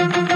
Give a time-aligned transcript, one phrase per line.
[0.00, 0.29] Thank you.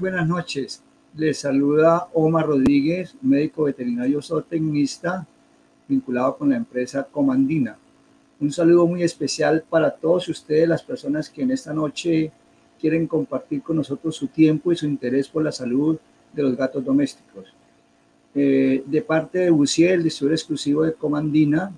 [0.00, 0.82] Buenas noches.
[1.14, 5.26] Les saluda Omar Rodríguez, médico veterinario zootecnista
[5.86, 7.76] vinculado con la empresa Comandina.
[8.40, 12.32] Un saludo muy especial para todos ustedes, las personas que en esta noche
[12.80, 15.98] quieren compartir con nosotros su tiempo y su interés por la salud
[16.32, 17.52] de los gatos domésticos.
[18.34, 21.72] Eh, de parte de Buciel, distribuidor exclusivo de Comandina,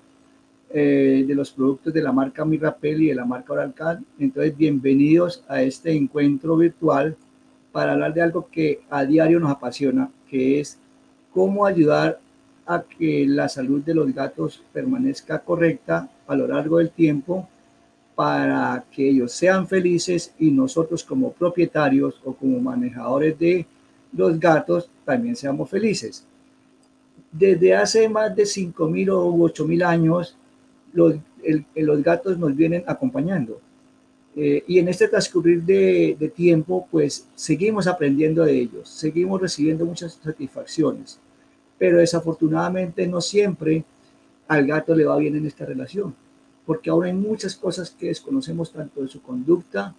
[0.69, 4.05] eh, de los productos de la marca Mirapel y de la marca Oralcal.
[4.17, 7.17] Entonces, bienvenidos a este encuentro virtual
[7.73, 10.77] para hablar de algo que a diario nos apasiona, que es
[11.33, 12.19] cómo ayudar
[12.67, 17.49] a que la salud de los gatos permanezca correcta a lo largo del tiempo
[18.15, 23.65] para que ellos sean felices y nosotros como propietarios o como manejadores de
[24.15, 26.23] los gatos también seamos felices.
[27.31, 30.37] Desde hace más de 5.000 o 8.000 años,
[30.93, 31.15] los,
[31.75, 33.59] los gatos nos vienen acompañando
[34.35, 40.19] eh, y en este transcurrir de, tiempo, pues seguimos aprendiendo de ellos, seguimos recibiendo muchas
[40.23, 41.19] satisfacciones,
[41.77, 43.83] pero desafortunadamente no siempre
[44.47, 46.15] al gato le va bien en esta relación.
[46.65, 49.93] porque ahora hay muchas cosas que desconocemos tanto de su conducta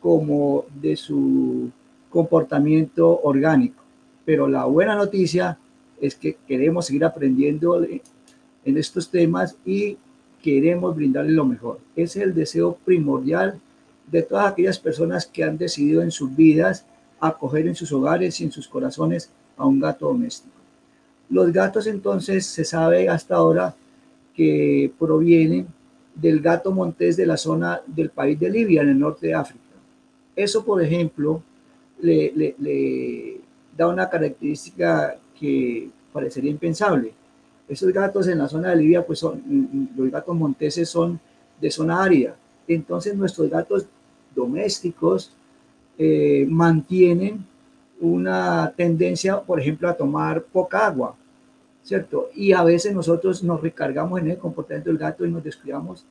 [0.00, 1.70] como de su
[2.08, 3.82] comportamiento orgánico.
[4.24, 5.58] Pero la buena noticia
[6.00, 9.98] es que queremos seguir aprendiendo en estos temas y
[10.42, 11.78] queremos brindarle lo mejor.
[11.94, 13.60] es el deseo primordial
[14.10, 16.84] de todas aquellas personas que han decidido en sus vidas
[17.20, 20.54] acoger en sus hogares y en sus corazones a un gato doméstico.
[21.30, 23.74] Los gatos entonces se sabe hasta ahora
[24.34, 25.66] que provienen
[26.14, 29.64] del gato montés de la zona del país de Libia, en el norte de África.
[30.34, 31.42] Eso, por ejemplo,
[32.00, 33.40] le,
[33.76, 37.12] da una característica que parecería impensable.
[37.68, 41.20] Esos gatos en la zona de Libia, pues son, los gatos monteses son
[41.60, 42.36] de zona árida.
[42.66, 43.86] Entonces nuestros gatos
[44.38, 45.32] domésticos
[45.98, 47.44] eh, mantienen
[48.00, 51.16] una tendencia, por ejemplo, a tomar poca agua,
[51.82, 52.28] ¿cierto?
[52.34, 56.04] Y a veces nosotros nos recargamos en el comportamiento del gato y nos descuidamos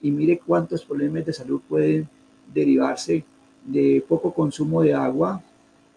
[0.00, 2.08] y mire cuántos problemas de salud pueden
[2.54, 3.24] derivarse
[3.64, 5.42] de poco consumo de agua,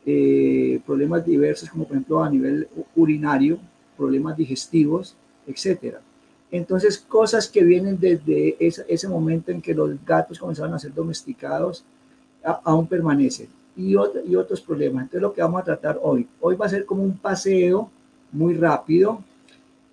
[0.05, 3.59] eh, problemas diversos como por ejemplo a nivel urinario,
[3.95, 6.01] problemas digestivos, etcétera.
[6.51, 11.83] Entonces, cosas que vienen desde ese, momento en que los gatos comenzaron a ser domesticados,
[12.63, 13.47] aún permanecen.
[13.75, 15.03] Y, y otros problemas.
[15.03, 17.89] Entonces, lo que vamos a tratar hoy, hoy va a ser como un paseo
[18.31, 19.23] muy rápido.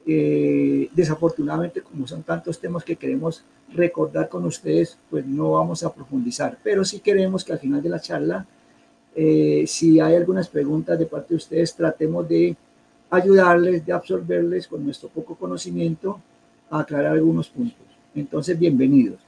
[0.06, 3.44] Eh, desafortunadamente, como son tantos temas que queremos
[3.74, 6.58] recordar con ustedes, pues no vamos a profundizar.
[6.62, 8.46] Pero sí queremos que al final de la charla,
[9.14, 12.56] eh, si hay algunas preguntas de parte de ustedes, tratemos de
[13.10, 16.20] ayudarles, de absorberles con nuestro poco conocimiento
[16.70, 17.86] a aclarar algunos puntos.
[18.14, 19.20] Entonces, bienvenidos.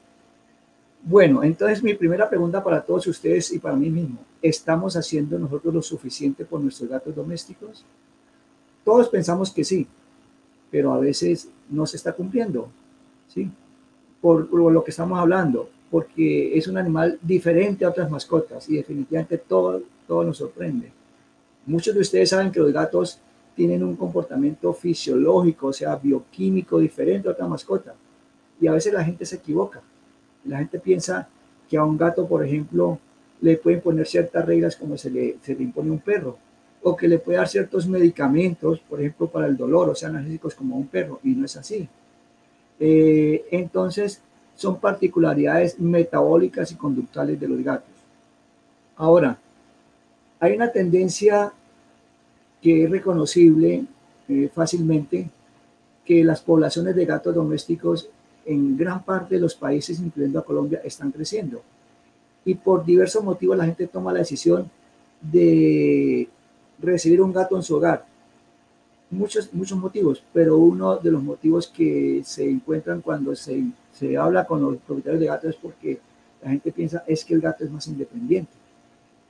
[1.02, 5.72] Bueno, entonces mi primera pregunta para todos ustedes y para mí mismo, ¿estamos haciendo nosotros
[5.72, 7.84] lo suficiente por nuestros gatos domésticos?
[8.84, 9.86] Todos pensamos que sí,
[10.70, 12.68] pero a veces no se está cumpliendo,
[13.28, 13.50] ¿sí?
[14.20, 19.38] Por, lo que estamos hablando, porque es un animal diferente a otras mascotas y definitivamente
[19.38, 20.90] todo, todo nos sorprende.
[21.66, 23.20] Muchos de ustedes saben que los gatos
[23.58, 27.92] tienen un comportamiento fisiológico, o sea, bioquímico diferente a otra mascota.
[28.60, 29.82] Y a veces la gente se equivoca.
[30.44, 31.28] La gente piensa
[31.68, 33.00] que a un gato, por ejemplo,
[33.40, 36.38] le pueden poner ciertas reglas como se le, impone un perro,
[36.84, 40.54] o que le puede dar ciertos medicamentos, por ejemplo, para el dolor, o sea, analgésicos
[40.54, 41.88] como a un perro, y no es así.
[42.78, 44.22] Eh, entonces,
[44.54, 47.90] son particularidades metabólicas y conductuales de los gatos.
[48.94, 49.36] Ahora,
[50.38, 51.52] hay una tendencia
[52.60, 53.84] que es reconocible
[54.28, 55.30] eh, fácilmente
[56.04, 58.08] que las poblaciones de gatos domésticos
[58.46, 61.62] en gran parte de los países, incluyendo a Colombia, están creciendo.
[62.44, 64.70] Y por diversos motivos la gente toma la decisión
[65.20, 66.28] de
[66.80, 68.06] recibir un gato en su hogar.
[69.10, 74.46] Muchos, muchos motivos, pero uno de los motivos que se encuentran cuando se, se habla
[74.46, 75.98] con los propietarios de gatos es porque
[76.42, 78.52] la gente piensa es que el gato es más independiente,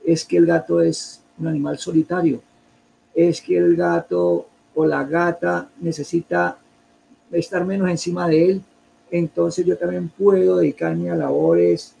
[0.05, 2.41] es que el gato es un animal solitario,
[3.27, 6.57] es que el gato o la gata necesita
[7.31, 8.61] estar menos encima de él,
[9.11, 11.95] entonces yo también puedo dedicarme a labores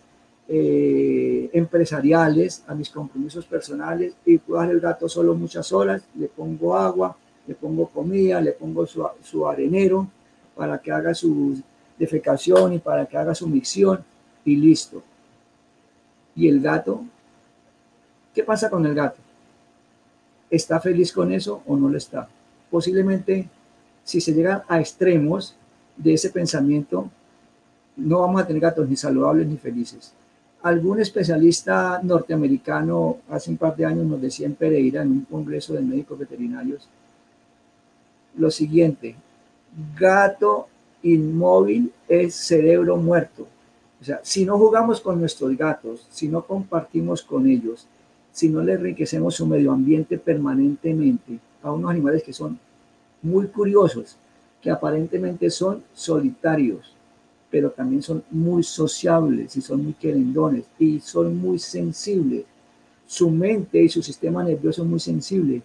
[0.47, 6.27] eh, empresariales, a mis compromisos personales y puedo dejar el gato solo muchas horas, le
[6.27, 10.07] pongo agua, le pongo comida, le pongo su, su arenero
[10.55, 11.61] para que haga su
[11.97, 14.03] defecación y para que haga su micción
[14.45, 15.03] y listo.
[16.35, 17.03] ¿Y el gato?
[18.33, 19.28] ¿Qué pasa con el gato?
[20.49, 22.27] ¿Está feliz con eso o no lo está?
[22.69, 23.47] Posiblemente,
[24.03, 25.55] si se llegan a extremos
[25.95, 27.09] de ese pensamiento,
[27.97, 30.13] no vamos a tener gatos ni saludables ni felices.
[30.61, 35.73] Algún especialista norteamericano hace un par de años nos decía en Pereira, en un congreso
[35.73, 36.87] de médicos veterinarios,
[38.35, 39.15] lo siguiente,
[39.97, 40.67] gato
[41.03, 43.47] inmóvil es cerebro muerto.
[44.01, 47.85] O sea, si no jugamos con nuestros gatos, si no compartimos con ellos,
[48.31, 52.59] si no le enriquecemos su medio ambiente permanentemente a unos animales que son
[53.21, 54.15] muy curiosos,
[54.61, 56.95] que aparentemente son solitarios,
[57.49, 62.45] pero también son muy sociables y son muy querendones y son muy sensibles.
[63.07, 65.63] Su mente y su sistema nervioso son muy sensibles.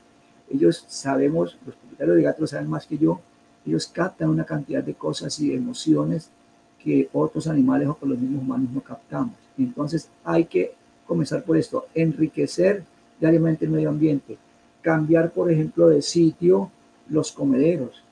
[0.51, 3.21] Ellos sabemos, los propietarios de gatos saben más que yo,
[3.67, 6.31] ellos captan una cantidad de cosas y emociones
[6.83, 9.35] que otros animales o por los mismos humanos no captamos.
[9.57, 10.75] Entonces hay que
[11.07, 12.83] comenzar por esto, enriquecer
[13.21, 14.37] diariamente el medio ambiente,
[14.83, 16.71] cambiar, por ejemplo, de sitio
[17.09, 18.03] los comederos,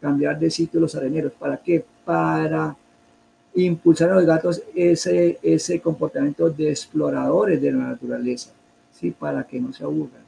[0.00, 1.32] cambiar de sitio los areneros.
[1.32, 1.84] ¿Para qué?
[2.04, 2.76] Para
[3.54, 8.50] impulsar a los gatos ese, ese comportamiento de exploradores de la naturaleza,
[8.92, 9.10] ¿sí?
[9.10, 10.22] Para que no se aburran.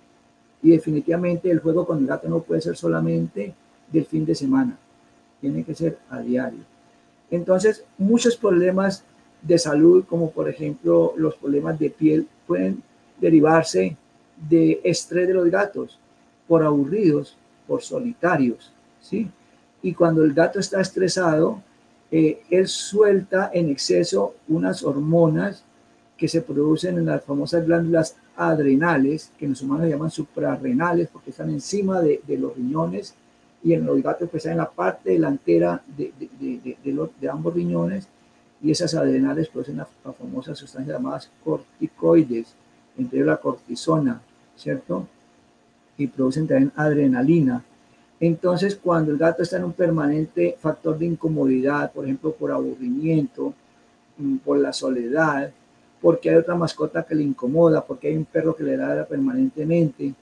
[0.62, 3.54] Y definitivamente el juego con el gato no puede ser solamente
[3.90, 4.76] del fin de semana,
[5.40, 6.60] tiene que ser a diario.
[7.30, 9.04] Entonces, muchos problemas
[9.42, 12.82] de salud, como por ejemplo los problemas de piel, pueden
[13.20, 13.96] derivarse
[14.48, 15.98] de estrés de los gatos,
[16.46, 19.30] por aburridos, por solitarios, ¿sí?
[19.82, 21.62] Y cuando el gato está estresado,
[22.10, 25.62] eh, él suelta en exceso unas hormonas
[26.16, 31.30] que se producen en las famosas glándulas adrenales, que en los humanos llaman suprarrenales, porque
[31.30, 33.14] están encima de, los riñones,
[33.62, 38.08] y en los gatos pues en la parte delantera de, de, ambos riñones,
[38.62, 42.54] y esas adrenales producen la, famosa sustancia llamada corticoides,
[42.98, 44.20] entre la cortisona,
[44.56, 45.06] ¿cierto?
[45.96, 47.64] Y producen también adrenalina.
[48.18, 53.54] Entonces, cuando el gato está en un permanente factor de incomodidad, por ejemplo, por aburrimiento,
[54.18, 55.50] mm, por la soledad,
[56.02, 60.14] porque hay otra mascota que le incomoda, porque hay un perro que le ladra permanentemente,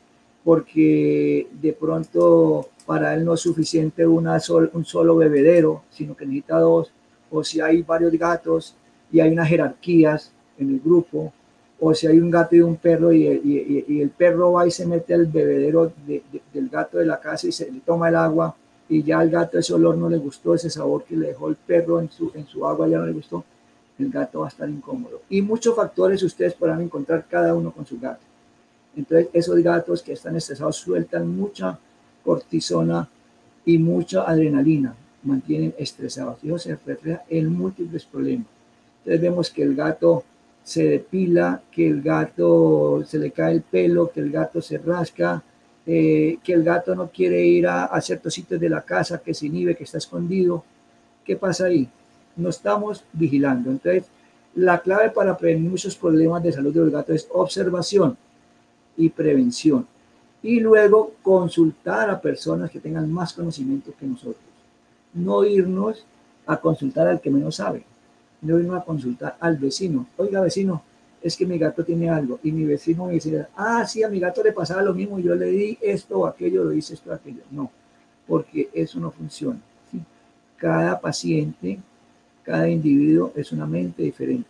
[0.45, 4.39] porque de pronto para él no es suficiente una
[4.73, 6.93] un solo bebedero, sino que necesita dos,
[7.31, 8.75] o si hay varios gatos
[9.11, 11.33] y hay unas jerarquías en el grupo,
[11.81, 15.15] o si hay un gato y un perro y, el perro va y se mete
[15.15, 18.55] al bebedero del gato de la casa y se le toma el agua
[18.89, 21.57] y ya al gato ese olor no le gustó, ese sabor que le dejó el
[21.57, 23.45] perro en su, en su agua ya no le gustó,
[23.99, 25.23] el gato va a estar incómodo.
[25.29, 28.23] Y muchos factores ustedes podrán encontrar cada uno con su gato.
[28.97, 31.79] Entonces esos gatos que están estresados sueltan mucha
[32.25, 33.09] cortisona
[33.65, 36.39] y mucha adrenalina, mantienen estresados.
[36.43, 38.47] Y eso se refleja en múltiples problemas.
[38.99, 40.25] Entonces vemos que el gato
[40.63, 45.43] se depila, que el gato se le cae el pelo, que el gato se rasca,
[45.87, 49.47] eh, que el gato no quiere ir a, ciertos sitios de la casa, que se
[49.47, 50.63] inhibe, que está escondido.
[51.25, 51.89] ¿Qué pasa ahí?
[52.37, 53.71] No estamos vigilando.
[53.71, 54.05] Entonces,
[54.55, 58.17] la clave para prevenir muchos problemas de salud de los gatos es observación
[58.99, 59.87] y prevención.
[60.43, 64.48] Y luego consultar a personas que tengan más conocimiento que nosotros.
[65.15, 66.05] No irnos
[66.47, 67.85] a consultar al que menos sabe
[68.41, 70.07] no vino a consultar al vecino.
[70.17, 70.83] Oiga, vecino,
[71.23, 72.39] es que mi gato tiene algo.
[72.43, 75.35] Y mi vecino me dice, ah, sí, a mi gato le pasaba lo mismo, yo
[75.35, 77.43] le di esto o aquello, lo hice esto o aquello.
[77.51, 77.71] No,
[78.27, 79.61] porque eso no funciona.
[80.57, 81.79] Cada paciente,
[82.43, 84.49] cada individuo es una mente diferente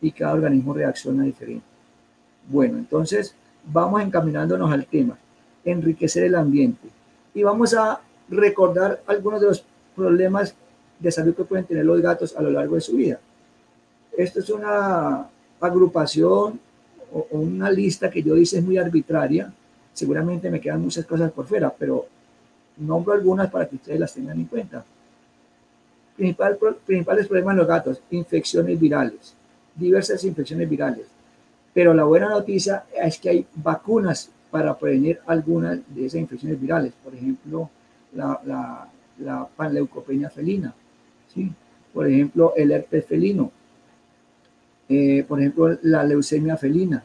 [0.00, 1.64] y cada organismo reacciona diferente.
[2.48, 3.34] Bueno, entonces
[3.66, 5.18] vamos encaminándonos al tema,
[5.64, 6.88] enriquecer el ambiente.
[7.34, 10.54] Y vamos a recordar algunos de los problemas
[10.98, 13.18] de salud que pueden tener los gatos a lo largo de su vida.
[14.16, 15.28] Esto es una
[15.60, 16.60] agrupación
[17.12, 19.52] o, una lista que yo hice es muy arbitraria.
[19.92, 22.06] Seguramente me quedan muchas cosas por fuera, pero
[22.78, 24.84] nombro algunas para que ustedes las tengan en cuenta.
[26.16, 29.34] Principal, principales problemas en los gatos, infecciones virales,
[29.74, 31.06] diversas infecciones virales.
[31.72, 36.92] Pero la buena noticia es que hay vacunas para prevenir algunas de esas infecciones virales.
[37.02, 37.68] Por ejemplo,
[38.12, 40.74] la, la, la panleucopenia felina,
[41.92, 43.50] por ejemplo, el herpes felino,
[44.88, 47.02] eh, por ejemplo, la leucemia felina.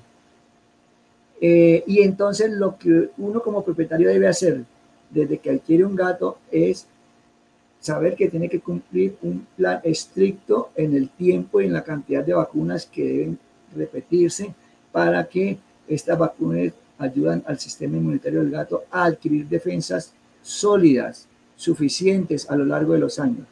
[1.41, 4.63] Eh, y entonces lo que uno como propietario debe hacer
[5.09, 6.85] desde que adquiere un gato es
[7.79, 12.25] saber que tiene que cumplir un plan estricto en el tiempo y en la cantidad
[12.25, 13.39] de vacunas que deben
[13.73, 14.53] repetirse
[14.91, 21.28] para que estas vacunas ayudan al sistema inmunitario del gato a adquirir defensas sólidas,
[21.59, 23.45] suficientes a lo largo de los años.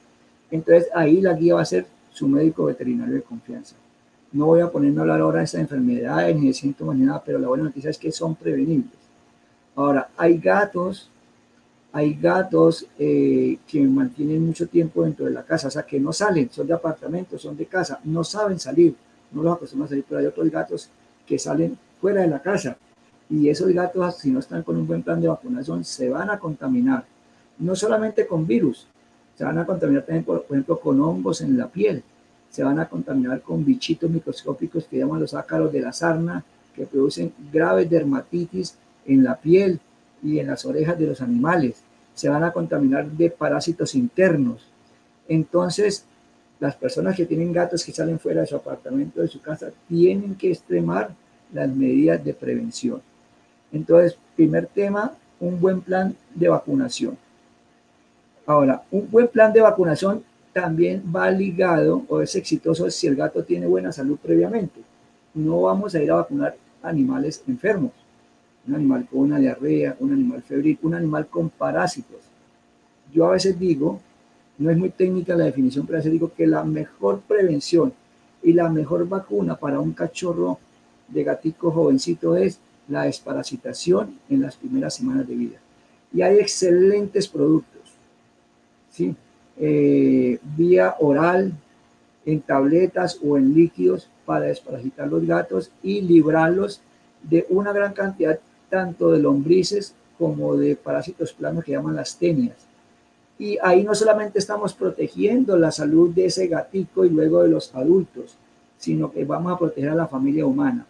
[0.49, 3.75] Entonces ahí la guía va a ser su médico veterinario de confianza.
[4.31, 7.21] No voy a ponerme a hablar ahora de esas enfermedades ni de síntomas ni nada,
[7.25, 8.93] pero la buena noticia es que son prevenibles.
[9.75, 11.09] Ahora, hay gatos,
[11.91, 16.13] hay gatos eh, que mantienen mucho tiempo dentro de la casa, o sea, que no
[16.13, 18.95] salen, son de apartamento, son de casa, no saben salir,
[19.33, 20.89] no los acostumbran a salir, pero hay otros gatos
[21.25, 22.77] que salen fuera de la casa.
[23.29, 26.39] Y esos gatos, si no están con un buen plan de vacunación, se van a
[26.39, 27.03] contaminar,
[27.59, 28.87] no solamente con virus,
[29.37, 32.03] se van a contaminar también, por, ejemplo, con hongos en la piel,
[32.49, 36.43] se van a contaminar con bichitos microscópicos que llaman los ácaros de la sarna,
[36.75, 39.79] que producen graves dermatitis en la piel
[40.23, 41.83] y en las orejas de los animales,
[42.13, 44.65] se van a contaminar de parásitos internos.
[45.27, 46.05] Entonces,
[46.59, 50.35] las personas que tienen gatos que salen fuera de su apartamento, de su casa, tienen
[50.35, 51.11] que extremar
[51.53, 53.01] las medidas de prevención.
[53.71, 57.17] Entonces, primer tema, un buen plan de vacunación.
[58.47, 60.23] Ahora, un buen plan de vacunación
[60.53, 64.79] también va ligado o es exitoso si el gato tiene buena salud previamente.
[65.33, 67.91] No vamos a ir a vacunar animales enfermos,
[68.65, 72.21] un animal con una diarrea, un animal febril, un animal con parásitos.
[73.13, 73.99] Yo a veces digo,
[74.57, 77.91] no es muy técnica la definición, pero a veces digo que la mejor prevención
[78.41, 80.57] y la mejor vacuna para un cachorro
[81.09, 85.57] de gatico jovencito es la desparasitación en las primeras semanas de vida.
[86.13, 87.76] Y hay excelentes productos
[88.91, 89.15] ¿sí?
[89.59, 91.53] eh, vía oral,
[92.25, 96.81] en tabletas o en líquidos para desparasitar los gatos y librarlos
[97.23, 98.37] de una gran cantidad
[98.69, 102.57] tanto de lombrices como de parásitos planos que llaman las tenias.
[103.39, 107.73] Y ahí no solamente estamos protegiendo la salud de ese gatico y luego de los
[107.73, 108.35] adultos,
[108.77, 110.85] sino que vamos a proteger a la familia humana.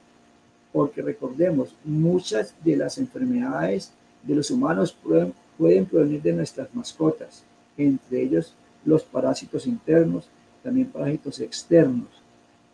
[0.72, 3.92] Porque recordemos, muchas de las enfermedades
[4.24, 7.44] de los humanos pueden, pueden provenir de nuestras mascotas,
[7.78, 8.54] entre ellos
[8.86, 10.30] los parásitos internos,
[10.64, 12.08] también parásitos externos.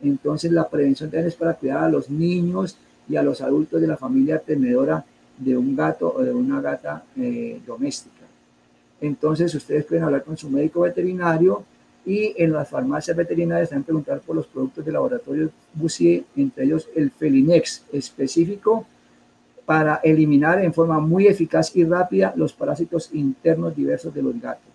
[0.01, 3.87] Entonces la prevención también es para cuidar a los niños y a los adultos de
[3.87, 5.05] la familia tenedora
[5.37, 8.23] de un gato o de una gata eh, doméstica.
[9.01, 11.63] Entonces ustedes pueden hablar con su médico veterinario
[12.05, 16.89] y en las farmacias veterinarias también preguntar por los productos de laboratorio Bussier, entre ellos
[16.95, 18.85] el Felinex específico
[19.65, 24.72] para eliminar en forma muy eficaz y rápida los parásitos internos diversos de los gatos.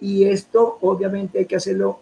[0.00, 2.00] Y esto obviamente hay que hacerlo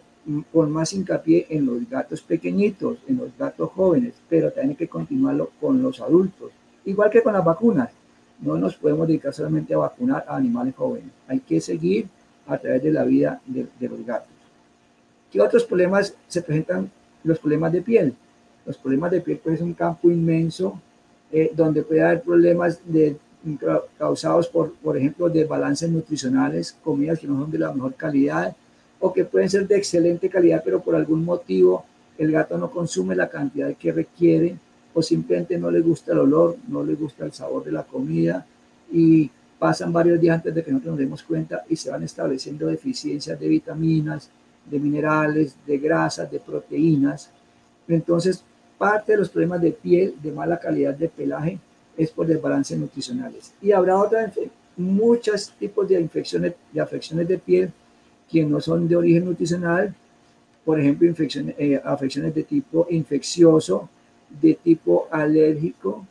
[0.51, 4.87] con más hincapié en los gatos pequeñitos, en los gatos jóvenes, pero también hay que
[4.87, 6.51] continuarlo con los adultos.
[6.85, 7.89] Igual que con las vacunas,
[8.39, 12.07] no nos podemos dedicar solamente a vacunar a animales jóvenes, hay que seguir
[12.47, 14.29] a través de la vida de, los gatos.
[15.31, 16.91] ¿Qué otros problemas se presentan?
[17.23, 18.13] Los problemas de piel.
[18.65, 20.79] Los problemas de piel pues, es un campo inmenso
[21.31, 23.17] eh, donde puede haber problemas de,
[23.97, 28.55] causados por, por ejemplo, de balances nutricionales, comidas que no son de la mejor calidad,
[28.99, 31.83] o que pueden ser de excelente calidad, pero por algún motivo
[32.17, 34.55] el gato no consume la cantidad que requiere
[34.93, 38.45] o simplemente no le gusta el olor, no le gusta el sabor de la comida
[38.91, 42.67] y pasan varios días antes de que nosotros nos demos cuenta y se van estableciendo
[42.67, 44.29] deficiencias de vitaminas,
[44.69, 47.29] de minerales, de grasas, de proteínas.
[47.87, 48.43] Entonces,
[48.77, 51.59] parte de los problemas de piel, de mala calidad de pelaje,
[51.97, 53.53] es por desbalances nutricionales.
[53.61, 54.33] Y habrá otras,
[54.77, 57.71] muchos tipos de infecciones, de afecciones de piel
[58.29, 59.93] que no son de origen nutricional,
[60.65, 63.89] por ejemplo, infecciones, eh, afecciones de tipo infeccioso,
[64.41, 66.05] de tipo alérgico,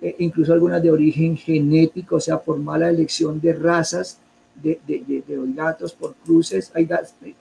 [0.00, 4.18] eh, incluso algunas de origen genético, o sea, por mala elección de razas
[4.54, 6.70] de, de, de, los gatos, por cruces.
[6.74, 6.88] Hay,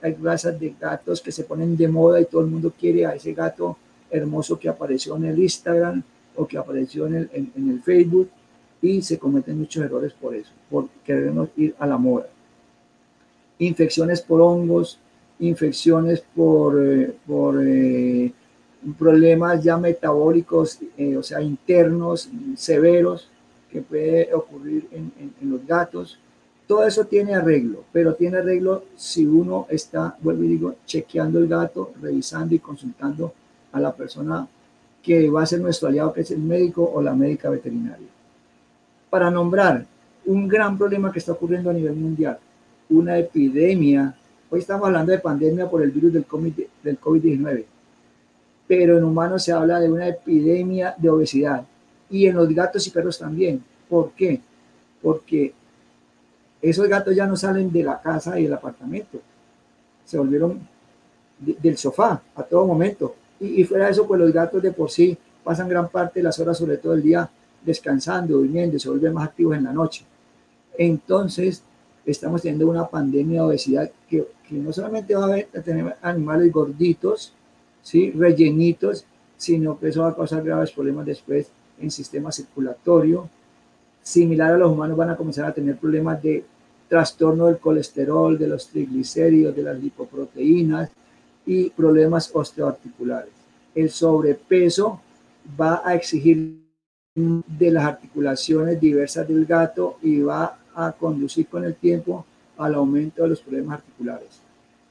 [0.02, 3.16] hay razas de gatos que se ponen de moda y todo el mundo quiere a
[3.16, 3.78] ese gato
[4.10, 6.04] hermoso que apareció en el Instagram
[6.38, 8.30] o que apareció en el, en el Facebook
[8.82, 12.28] y se cometen muchos errores por eso, por querernos ir a la moda
[13.60, 15.00] infecciones por hongos,
[15.40, 18.32] infecciones por, eh, por eh,
[18.98, 23.30] problemas ya metabólicos, eh, o sea, internos, severos,
[23.72, 26.18] que puede ocurrir en, en, los gatos.
[26.68, 31.48] Todo eso tiene arreglo, pero tiene arreglo si uno está, vuelvo y digo, chequeando el
[31.48, 33.34] gato, revisando y consultando
[33.72, 34.48] a la persona
[35.04, 38.08] que va a ser nuestro aliado, que es el médico o la médica veterinaria.
[39.10, 39.86] Para nombrar
[40.26, 42.38] un gran problema que está ocurriendo a nivel mundial,
[42.90, 44.16] una epidemia.
[44.50, 47.66] Hoy estamos hablando de pandemia por el virus del COVID-19,
[48.68, 51.66] pero en humanos se habla de una epidemia de obesidad
[52.10, 53.64] y en los gatos y perros también.
[53.90, 54.42] ¿Por qué?
[55.02, 55.54] Porque
[56.62, 59.20] esos gatos ya no salen de la casa y del apartamento,
[60.06, 60.60] se volvieron
[61.40, 63.16] del sofá a todo momento.
[63.40, 66.40] Y, fuera de eso, pues los gatos de por sí pasan gran parte de las
[66.40, 67.30] horas, sobre todo el día,
[67.64, 70.06] descansando, durmiendo, se vuelven más activos en la noche.
[70.78, 71.64] Entonces,
[72.06, 77.34] estamos teniendo una pandemia de obesidad que, que no solamente va a, tener animales gorditos,
[77.82, 78.12] ¿sí?
[78.12, 79.06] rellenitos,
[79.38, 83.30] sino que eso va a causar graves problemas después en sistema circulatorio.
[84.02, 86.44] Similar a los humanos van a comenzar a tener problemas de
[86.88, 90.90] trastorno del colesterol, de los triglicéridos, de las lipoproteínas
[91.48, 93.32] y problemas osteoarticulares.
[93.74, 95.02] El sobrepeso
[95.60, 96.62] va a exigir
[97.16, 102.26] de las articulaciones diversas del gato y va a conducir con el tiempo
[102.58, 104.42] al aumento de los problemas articulares.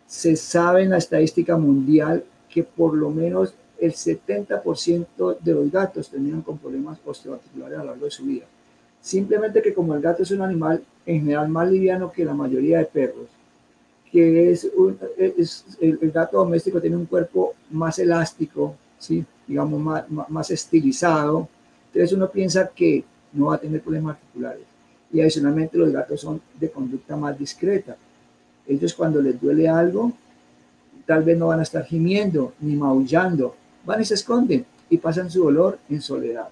[0.07, 6.09] Se sabe en la estadística mundial que por lo menos el 70% de los gatos
[6.09, 8.47] terminan con problemas osteoarticulares a lo largo de su vida.
[9.01, 12.79] Simplemente que como el gato es un animal en general más liviano que la mayoría
[12.79, 13.29] de perros,
[14.11, 14.71] que es,
[15.81, 19.25] el, gato doméstico tiene un cuerpo más elástico, ¿sí?
[19.47, 21.49] digamos más, más estilizado,
[21.87, 24.77] entonces uno piensa que no va a tener problemas articulares
[25.13, 27.97] y adicionalmente los gatos son de conducta más discreta.
[28.67, 30.13] Ellos cuando les duele algo,
[31.07, 35.31] tal vez no van a estar gimiendo ni maullando, van y se esconden y pasan
[35.31, 36.49] su dolor en soledad.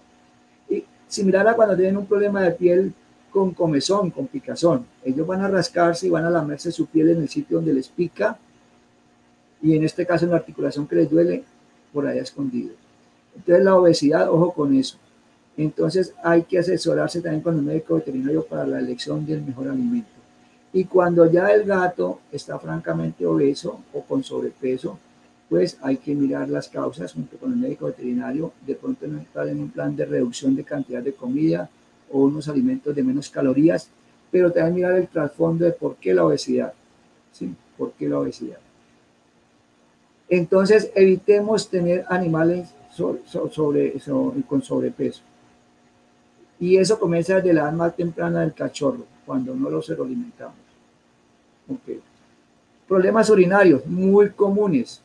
[0.69, 2.95] Y similar a cuando tienen un problema de piel
[3.35, 7.23] con comezón, con picazón, ellos van a rascarse y van a lamerse su piel en
[7.23, 8.39] el sitio donde les pica
[9.61, 11.43] y en este caso en la articulación que les duele,
[11.93, 12.75] por allá escondido.
[13.35, 14.99] Entonces la obesidad, ojo con eso.
[15.57, 20.11] Entonces hay que asesorarse también con el médico veterinario para la elección del mejor alimento.
[20.73, 24.97] Y cuando ya el gato está francamente obeso o con sobrepeso,
[25.49, 29.59] pues hay que mirar las causas junto con el médico veterinario, de pronto entrar en
[29.59, 31.69] un plan de reducción de cantidad de comida
[32.11, 33.89] o unos alimentos de menos calorías,
[34.31, 36.73] pero también mirar el trasfondo de por qué la obesidad.
[37.33, 37.55] ¿Sí?
[37.77, 38.59] ¿Por qué la obesidad?
[40.29, 43.95] Entonces, evitemos tener animales sobre,
[44.49, 45.23] con sobrepeso.
[46.59, 50.57] Y eso comienza desde la edad más temprana del cachorro, cuando no los alimentamos.
[51.69, 52.01] Okay.
[52.89, 55.01] Problemas urinarios muy comunes,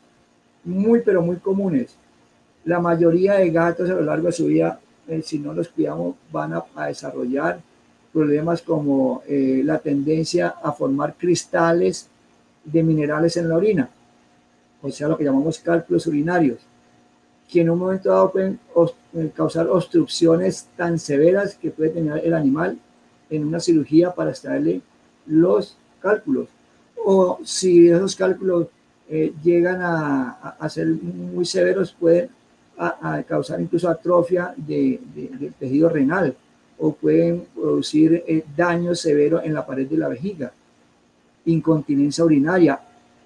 [0.63, 1.95] muy pero muy comunes.
[2.65, 4.79] La mayoría de gatos a lo largo de su vida,
[5.09, 7.59] eh, si no los cuidamos, van a, desarrollar
[8.13, 12.07] problemas como eh, la tendencia a formar cristales
[12.63, 13.89] de minerales en la orina,
[14.81, 16.59] o sea, lo que llamamos cálculos urinarios,
[17.49, 18.59] que en un momento dado pueden
[19.13, 22.77] eh, causar obstrucciones tan severas que puede tener el animal
[23.29, 24.81] en una cirugía para extraerle
[25.25, 26.47] los cálculos.
[27.03, 28.67] O si esos cálculos
[29.09, 32.29] eh, llegan a, ser muy severos, pueden
[33.27, 36.35] causar incluso atrofia de, del tejido renal
[36.77, 40.51] o pueden producir eh, daño severo en la pared de la vejiga,
[41.45, 42.79] incontinencia urinaria,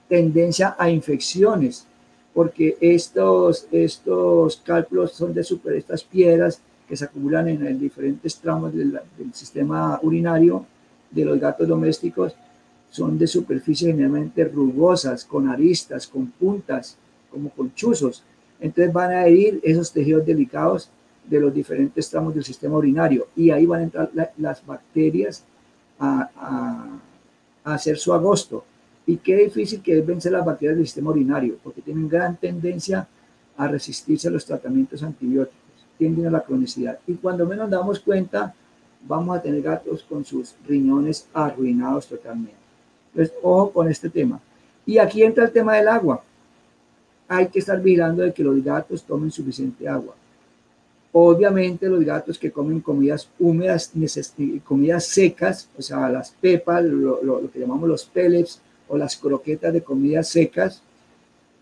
[0.10, 1.86] tendencia a infecciones,
[2.34, 8.74] porque estos, estos cálculos son de super, estas piedras que se acumulan en, diferentes tramos
[8.74, 9.00] del
[9.34, 10.66] sistema urinario
[11.12, 12.36] de los gatos domésticos
[12.94, 16.96] son de superficie generalmente rugosas, con aristas, con puntas,
[17.32, 18.24] como con chuzos.
[18.64, 20.90] Entonces van a herir esos tejidos delicados
[21.30, 25.44] de los diferentes tramos del sistema urinario y ahí van a entrar las bacterias
[26.00, 27.00] a,
[27.66, 28.64] hacer su agosto.
[29.06, 33.06] Y qué difícil que es vencer las bacterias del sistema urinario, porque tienen gran tendencia
[33.58, 37.00] a resistirse a los tratamientos antibióticos, tienden a la cronicidad.
[37.06, 38.56] Y cuando menos damos cuenta,
[39.06, 42.56] vamos a tener gatos con sus riñones arruinados totalmente.
[43.12, 44.40] Entonces, ojo con este tema.
[44.86, 46.24] Y aquí entra el tema del agua.
[47.28, 50.16] Hay que estar vigilando de que los gatos tomen suficiente agua.
[51.12, 53.92] Obviamente los gatos que comen comidas húmedas,
[54.64, 59.84] comidas secas, o sea, las pepas, lo, que llamamos los pellets o las croquetas de
[59.84, 60.82] comidas secas,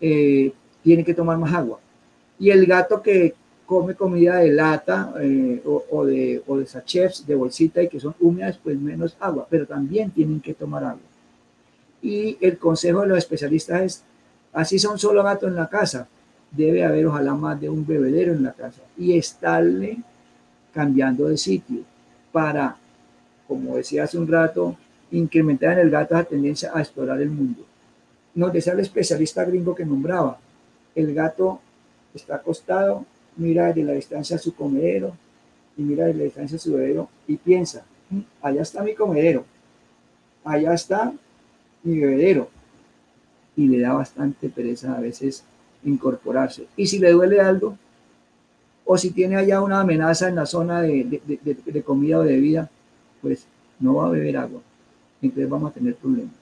[0.00, 1.78] eh, tienen que tomar más agua.
[2.38, 3.34] Y el gato que
[3.66, 8.14] come comida de lata eh, o, de, o de sachets, de bolsita y que son
[8.20, 11.00] húmedas, pues menos agua, pero también tienen que tomar agua.
[12.02, 14.04] Y el consejo de los especialistas es,
[14.52, 16.08] así son solo gatos en la casa,
[16.50, 19.98] debe haber ojalá más de un bebedero en la casa y estarle
[20.72, 21.80] cambiando de sitio
[22.30, 22.76] para,
[23.48, 24.76] como decía hace un rato,
[25.10, 27.64] incrementar en el gato la tendencia a explorar el mundo.
[28.34, 30.38] Nos decía el especialista gringo que nombraba,
[30.94, 31.60] el gato
[32.14, 33.04] está acostado,
[33.36, 35.14] mira desde la distancia su comedero
[35.76, 39.44] y mira desde la distancia su bebedero y piensa, mm, allá está mi comedero,
[40.44, 41.12] allá está
[41.82, 42.48] mi bebedero.
[43.56, 45.44] Y le da bastante pereza a veces
[45.84, 46.66] incorporarse.
[46.76, 47.76] Y si le duele algo,
[48.84, 52.70] o si tiene allá una amenaza en la zona de, de, comida o de bebida,
[53.20, 53.46] pues
[53.78, 54.60] no va a beber agua.
[55.20, 56.34] Entonces vamos a tener problemas.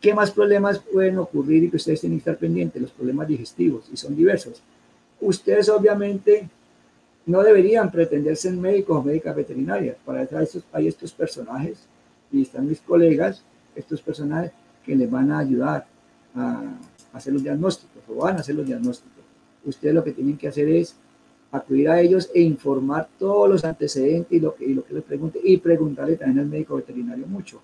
[0.00, 2.80] ¿Qué más problemas pueden ocurrir y que ustedes tienen que estar pendientes?
[2.80, 4.62] Los problemas digestivos, y son diversos.
[5.20, 6.48] Ustedes obviamente
[7.26, 9.96] no deberían pretender ser médicos o médicas veterinarias.
[10.04, 11.78] Para eso hay estos personajes
[12.32, 13.42] y están mis colegas
[13.74, 14.52] estos personajes
[14.90, 15.86] que les van a ayudar
[16.34, 16.64] a
[17.12, 19.22] hacer los diagnósticos o van a hacer los diagnósticos.
[19.64, 20.96] Ustedes lo que tienen que hacer es
[21.52, 25.04] acudir a ellos e informar todos los antecedentes y lo que, y lo que les
[25.04, 27.60] pregunte y preguntarle también al médico veterinario mucho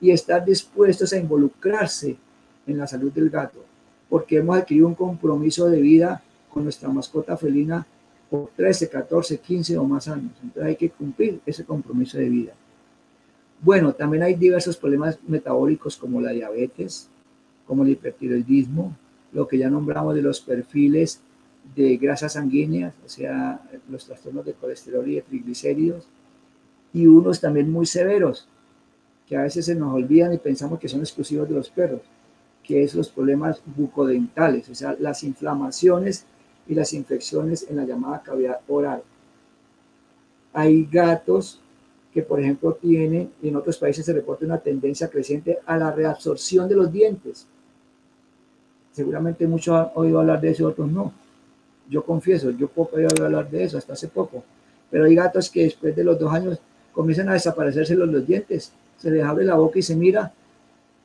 [0.00, 2.16] y estar dispuestos a involucrarse
[2.66, 3.62] en la salud del gato
[4.08, 7.86] porque hemos adquirido un compromiso de vida con nuestra mascota felina
[8.30, 10.32] por 13, 14, 15 o más años.
[10.42, 12.54] Entonces hay que cumplir ese compromiso de vida.
[13.64, 17.08] Bueno, también hay diversos problemas metabólicos como la diabetes,
[17.66, 18.94] como el hipertiroidismo,
[19.32, 21.22] lo que ya nombramos de los perfiles
[21.74, 26.06] de grasas sanguíneas, o sea, los trastornos de colesterol y de triglicéridos,
[26.92, 28.46] y unos también muy severos,
[29.26, 32.02] que a veces se nos olvidan y pensamos que son exclusivos de los perros,
[32.62, 36.26] que es los problemas bucodentales, o sea, las inflamaciones
[36.68, 39.02] y las infecciones en la llamada cavidad oral.
[40.52, 41.62] Hay gatos
[42.14, 45.90] que, por ejemplo, tiene, y en otros países se reporta una tendencia creciente a la
[45.90, 47.44] reabsorción de los dientes.
[48.92, 51.12] Seguramente muchos han oído hablar de eso y otros no.
[51.90, 54.44] Yo confieso, yo poco he oído hablar de eso hasta hace poco.
[54.92, 56.60] Pero hay gatos que después de los dos años
[56.92, 58.72] comienzan a desaparecerse los, los dientes.
[58.96, 60.32] Se les abre la boca y se mira.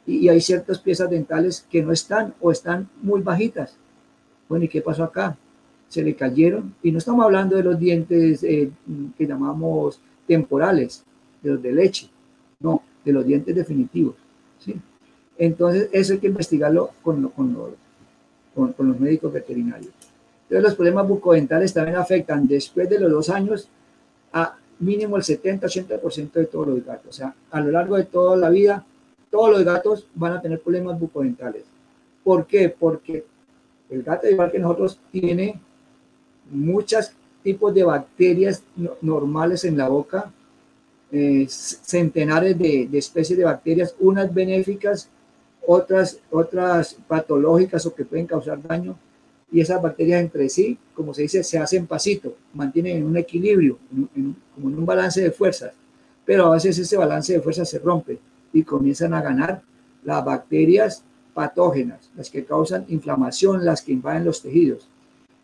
[0.06, 3.76] Y, hay ciertas piezas dentales que no están o están muy bajitas.
[4.48, 5.36] Bueno, ¿y qué pasó acá?
[5.88, 6.76] Se le cayeron.
[6.84, 8.70] Y no estamos hablando de los dientes eh,
[9.18, 11.04] que llamamos temporales,
[11.42, 12.08] de los de leche.
[12.60, 14.16] No, de los dientes definitivos.
[14.60, 14.76] ¿sí?
[15.38, 17.58] Entonces, eso hay que investigarlo con, con,
[18.54, 19.92] con, con los médicos veterinarios.
[20.44, 23.70] Entonces, los problemas bucodentales también afectan después de los dos años
[24.32, 27.10] a mínimo el 70-80% de todos los gatos.
[27.10, 28.86] O sea, a lo largo de toda la vida,
[29.32, 31.64] todos los gatos van a tener problemas bucodentales.
[32.24, 32.70] ¿Por qué?
[32.70, 33.26] Porque
[33.90, 35.60] el gato, igual que nosotros, tiene
[36.52, 37.12] muchos
[37.44, 38.64] tipos de bacterias
[39.02, 40.32] normales en la boca,
[41.12, 45.10] eh, centenares de, especies de bacterias, unas benéficas,
[45.66, 46.20] otras,
[47.08, 48.98] patológicas o que pueden causar daño,
[49.52, 53.80] y esas bacterias entre sí, como se dice, se hacen pasito, mantienen un equilibrio,
[54.56, 55.74] como en un balance de fuerzas,
[56.26, 58.20] pero a veces ese balance de fuerzas se rompe
[58.54, 59.62] y comienzan a ganar
[60.04, 64.88] las bacterias patógenas, las que causan inflamación, las que invaden los tejidos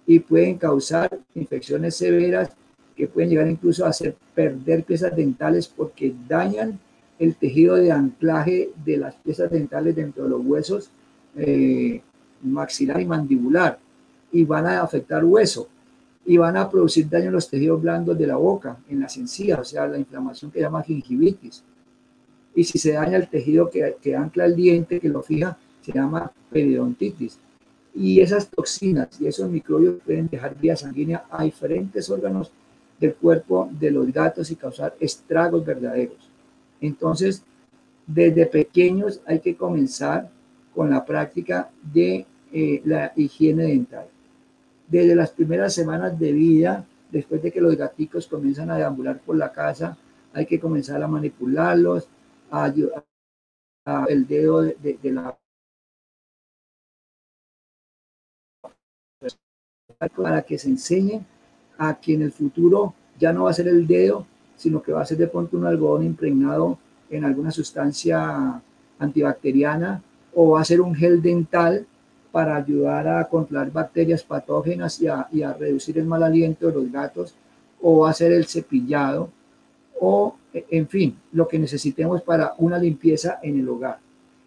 [0.08, 2.50] y pueden causar infecciones severas
[2.96, 6.80] que pueden llegar incluso a hacer perder piezas dentales porque dañan
[7.20, 10.92] el tejido de anclaje de las piezas dentales dentro de los huesos
[11.36, 12.02] eh,
[12.42, 13.80] maxilar y mandibular
[14.32, 15.68] y van a afectar hueso
[16.26, 19.60] y van a producir daño en los tejidos blandos de la boca, en las encías,
[19.60, 21.64] o sea, la inflamación que llama gingivitis.
[22.56, 25.92] Y si se daña el tejido que, que ancla el diente, que lo fija, se
[25.92, 27.38] llama periodontitis.
[27.96, 32.52] Y esas toxinas y esos microbios pueden dejar vía sanguínea a diferentes órganos
[33.00, 36.30] del cuerpo de los gatos y causar estragos verdaderos.
[36.82, 37.42] Entonces,
[38.06, 40.30] desde pequeños hay que comenzar
[40.74, 44.08] con la práctica de eh, la higiene dental.
[44.88, 49.38] Desde las primeras semanas de vida, después de que los gaticos comienzan a deambular por
[49.38, 49.98] la casa,
[50.34, 52.08] hay que comenzar a manipularlos,
[52.52, 53.06] a ayudar
[54.10, 55.38] el dedo de, de la
[59.98, 61.22] para que se enseñe
[61.78, 65.02] a que en el futuro ya no va a ser el dedo, sino que va
[65.02, 66.78] a ser de pronto un algodón impregnado
[67.10, 68.62] en alguna sustancia
[69.00, 70.02] antibacteriana
[70.34, 71.86] o va a ser un gel dental
[72.32, 76.74] para ayudar a controlar bacterias patógenas y a, y a reducir el mal aliento de
[76.74, 77.34] los gatos
[77.82, 79.30] o va a ser el cepillado
[80.00, 84.00] o en fin, lo que necesitemos para una limpieza en el hogar.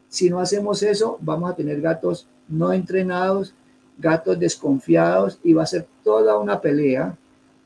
[0.08, 3.54] Si no hacemos eso, vamos a tener gatos no entrenados
[3.98, 7.16] gatos desconfiados y va a ser toda una pelea,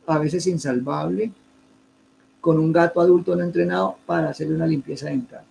[0.07, 1.31] a veces insalvable,
[2.41, 5.45] con un gato adulto no entrenado para hacerle una limpieza dental.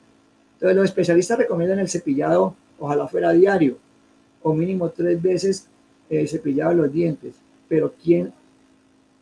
[0.55, 3.77] Entonces los especialistas recomiendan el cepillado, ojalá fuera diario,
[4.41, 5.67] o mínimo tres veces
[6.09, 7.35] el cepillado de los dientes,
[7.69, 8.33] pero ¿quién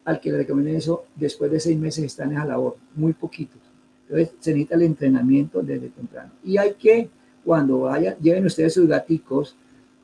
[0.05, 2.77] al que le recomienden eso después de seis meses está en esa labor?
[2.95, 3.61] Muy poquitos.
[4.07, 6.31] Entonces se necesita el entrenamiento desde temprano.
[6.43, 7.09] Y hay que,
[7.45, 9.55] cuando vayan, lleven ustedes sus gaticos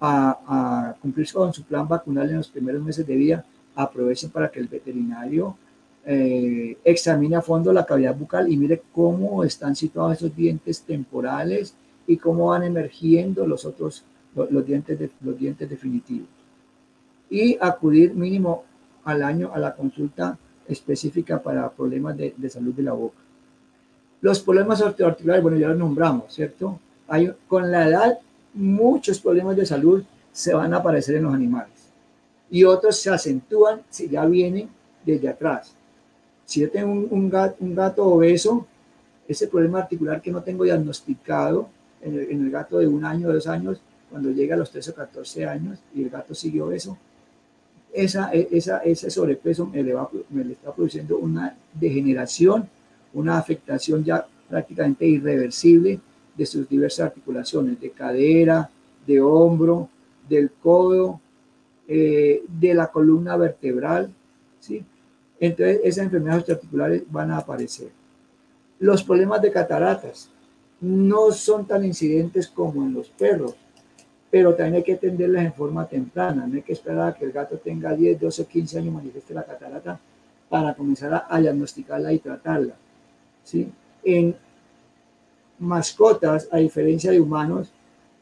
[0.05, 4.59] a, cumplir con su plan vacunal en los primeros meses de vida, aprovechen para que
[4.59, 5.57] el veterinario
[6.05, 11.73] eh, examine a fondo la cavidad bucal y mire cómo están situados esos dientes temporales
[12.07, 14.03] y cómo van emergiendo los otros,
[14.35, 16.27] los, dientes, de, los dientes definitivos.
[17.29, 18.63] Y acudir mínimo
[19.03, 20.37] al año a la consulta
[20.67, 23.17] específica para problemas de, de salud de la boca.
[24.21, 26.79] Los problemas articulares, bueno, ya los nombramos, ¿cierto?
[27.07, 28.19] Hay, con la edad
[28.55, 31.75] muchos problemas de salud se van a aparecer en los animales
[32.49, 34.69] y otros se acentúan si ya vienen
[35.05, 35.73] desde atrás.
[36.45, 38.65] Si yo tengo un, gato, un gato, obeso,
[39.27, 41.67] ese problema articular que no tengo diagnosticado
[42.01, 44.95] en el, gato de un año o dos años, cuando llega a los 13 o
[44.95, 46.97] 14 años y el gato sigue obeso,
[47.91, 52.69] esa, esa, ese sobrepeso me le, va, me le está produciendo una degeneración,
[53.13, 55.99] una afectación ya prácticamente irreversible
[56.35, 58.69] de sus diversas articulaciones, de cadera,
[59.05, 59.89] de hombro,
[60.27, 61.19] del codo,
[61.87, 64.11] eh, de la columna vertebral,
[64.59, 64.83] ¿sí?
[65.39, 67.89] Entonces, esas enfermedades articulares van a aparecer.
[68.79, 70.29] Los problemas de cataratas
[70.81, 73.55] no son tan incidentes como en los perros,
[74.31, 76.45] pero también hay que atenderlas en forma temprana.
[76.47, 79.43] No hay que esperar a que el gato tenga 10, 12, 15 años manifieste la
[79.43, 79.99] catarata
[80.49, 82.75] para comenzar a diagnosticarla y tratarla.
[83.43, 83.69] ¿sí?
[84.03, 84.35] En
[85.59, 87.71] mascotas, a diferencia de humanos,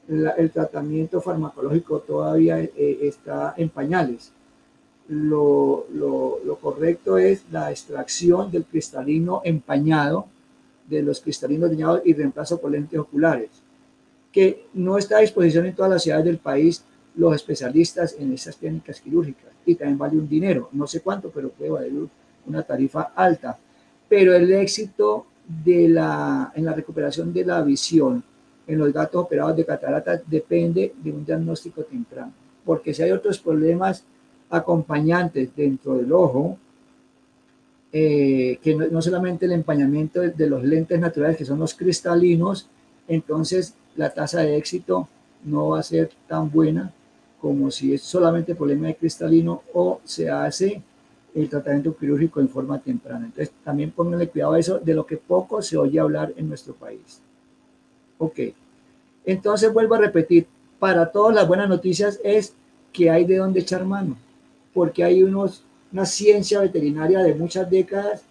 [0.08, 4.32] el tratamiento farmacológico todavía eh, está en pañales.
[5.08, 10.28] Lo, lo, correcto es la extracción del cristalino empañado,
[10.88, 13.50] de los cristalinos dañados y reemplazo por lentes oculares,
[14.32, 16.84] que no está a disposición en todas las ciudades del país
[17.16, 21.50] los especialistas en esas técnicas quirúrgicas y también vale un dinero, no sé cuánto, pero
[21.50, 21.92] puede valer
[22.46, 23.58] una tarifa alta.
[24.10, 28.24] Pero el éxito de la, en la recuperación de la visión
[28.66, 32.32] en los gatos operados de catarata depende de un diagnóstico temprano,
[32.64, 34.04] porque si hay otros problemas
[34.50, 36.58] acompañantes dentro del ojo,
[37.92, 42.68] eh, que no, solamente el empañamiento de, los lentes naturales, que son los cristalinos,
[43.08, 45.08] entonces la tasa de éxito
[45.44, 46.92] no va a ser tan buena
[47.40, 50.82] como si es solamente problema de cristalino o se hace
[51.36, 53.26] el tratamiento quirúrgico en forma temprana.
[53.26, 56.74] Entonces, también pónganle cuidado a eso, de lo que poco se oye hablar en nuestro
[56.74, 57.20] país.
[58.18, 58.40] Ok.
[59.26, 60.48] Entonces, vuelvo a repetir,
[60.80, 62.54] para todas las buenas noticias es
[62.92, 64.18] que hay de dónde echar mano,
[64.74, 68.24] porque hay unos una ciencia veterinaria de muchas décadas,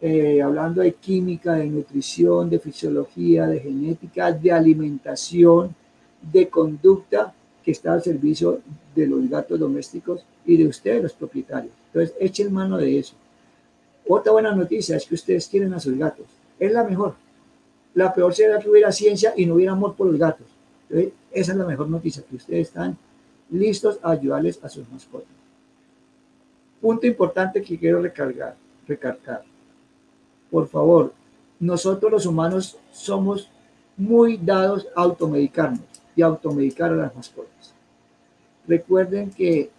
[0.00, 5.74] eh, hablando de química, de nutrición, de fisiología, de genética, de alimentación,
[6.22, 7.34] de conducta,
[7.64, 8.60] que está al servicio
[8.94, 11.72] de los gatos domésticos y de ustedes, los propietarios.
[11.92, 13.14] Entonces, echen mano de eso.
[14.08, 16.26] Otra buena noticia es que ustedes quieren a sus gatos.
[16.58, 17.14] Es la mejor.
[17.94, 20.46] La peor sería que hubiera ciencia y no hubiera amor por los gatos.
[20.88, 22.96] Entonces, esa es la mejor noticia, que ustedes están
[23.50, 25.28] listos a ayudarles a sus mascotas.
[26.80, 29.42] Punto importante que quiero recargar, recargar.
[30.50, 31.12] Por favor,
[31.58, 33.50] nosotros los humanos somos
[33.96, 35.84] muy dados a automedicarnos
[36.16, 37.74] y automedicar a las mascotas.
[38.66, 39.70] Recuerden que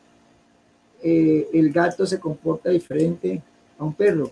[1.04, 3.42] eh, el gato se comporta diferente
[3.78, 4.32] a un perro.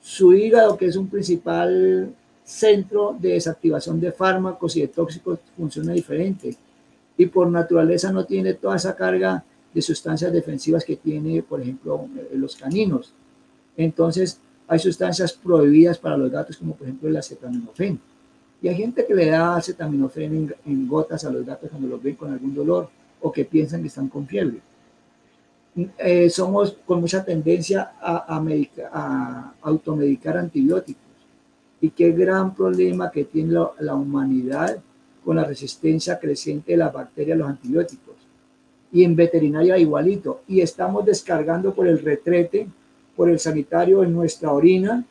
[0.00, 5.92] Su hígado, que es un principal centro de desactivación de fármacos y de tóxicos, funciona
[5.92, 6.56] diferente.
[7.16, 12.08] Y por naturaleza no tiene toda esa carga de sustancias defensivas que tiene, por ejemplo,
[12.16, 13.12] eh, los caninos.
[13.76, 18.00] Entonces, hay sustancias prohibidas para los gatos, como por ejemplo el acetaminofén.
[18.62, 22.14] Y hay gente que le da acetaminofén en, gotas a los gatos cuando los ven
[22.14, 22.88] con algún dolor
[23.20, 24.60] o que piensan que están con fiebre.
[25.74, 31.02] Eh, somos con mucha tendencia a, a, automedicar antibióticos.
[31.80, 34.78] Y qué gran problema que tiene la, la humanidad
[35.24, 38.16] con la resistencia creciente de las bacterias a los antibióticos
[38.92, 40.42] y en veterinaria igualito.
[40.46, 42.68] Y estamos descargando por el retrete,
[43.16, 45.04] por el sanitario en nuestra orina,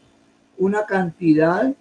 [0.59, 1.73] una cantidad,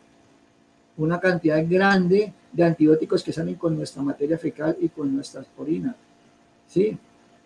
[0.96, 5.94] una cantidad grande de antibióticos que salen con nuestra materia fecal y con nuestras orinas.
[6.66, 6.96] ¿Sí?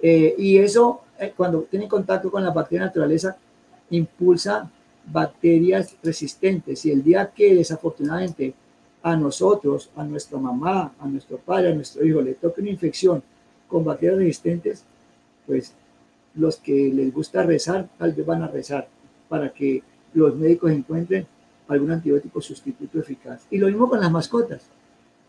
[0.00, 1.02] Eh, y eso,
[1.37, 3.37] cuando tiene contacto con la bacteria naturaleza,
[3.90, 4.70] impulsa
[5.07, 6.85] bacterias resistentes.
[6.87, 8.55] Y el día que desafortunadamente
[9.03, 13.22] a nosotros, a nuestra mamá, a nuestro padre, a nuestro hijo le toque una infección
[13.68, 14.85] con bacterias resistentes,
[15.46, 15.74] pues
[16.35, 18.88] los que les gusta rezar, tal vez van a rezar
[19.29, 19.83] para que
[20.14, 21.27] los médicos encuentren
[21.68, 23.46] algún antibiótico sustituto eficaz.
[23.50, 24.62] Y lo mismo con las mascotas.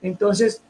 [0.02, 0.62] Entonces,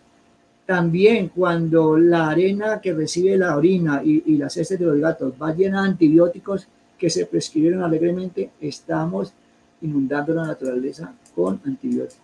[0.66, 5.54] también cuando la arena que recibe la orina y, las heces de los gatos va
[5.54, 9.34] llena de antibióticos que se prescribieron alegremente, estamos
[9.82, 12.20] inundando la naturaleza con antibióticos.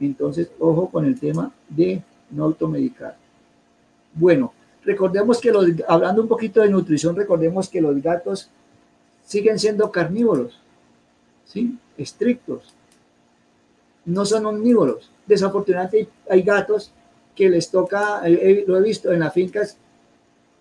[0.00, 3.16] Entonces, ojo con el tema de no automedicar.
[4.12, 4.52] Bueno,
[4.84, 8.50] recordemos que los, hablando un poquito de nutrición, recordemos que los gatos
[9.24, 10.60] siguen siendo carnívoros,
[11.46, 11.78] ¿sí?
[11.96, 12.74] Estrictos.
[14.04, 15.10] No son omnívoros.
[15.26, 16.92] Desafortunadamente hay gatos
[17.36, 19.76] que les toca, lo he visto en las fincas,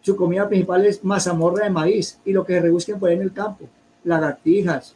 [0.01, 3.23] su comida principal es mazamorra de maíz y lo que se rebusquen por ahí en
[3.23, 3.67] el campo,
[4.03, 4.93] lagartijas,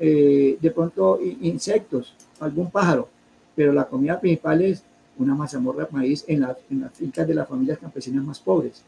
[0.00, 3.08] eh, de pronto insectos, algún pájaro,
[3.54, 4.82] pero la comida principal es
[5.18, 6.56] una mazamorra de maíz en, las
[6.94, 8.82] fincas de las familias campesinas más pobres.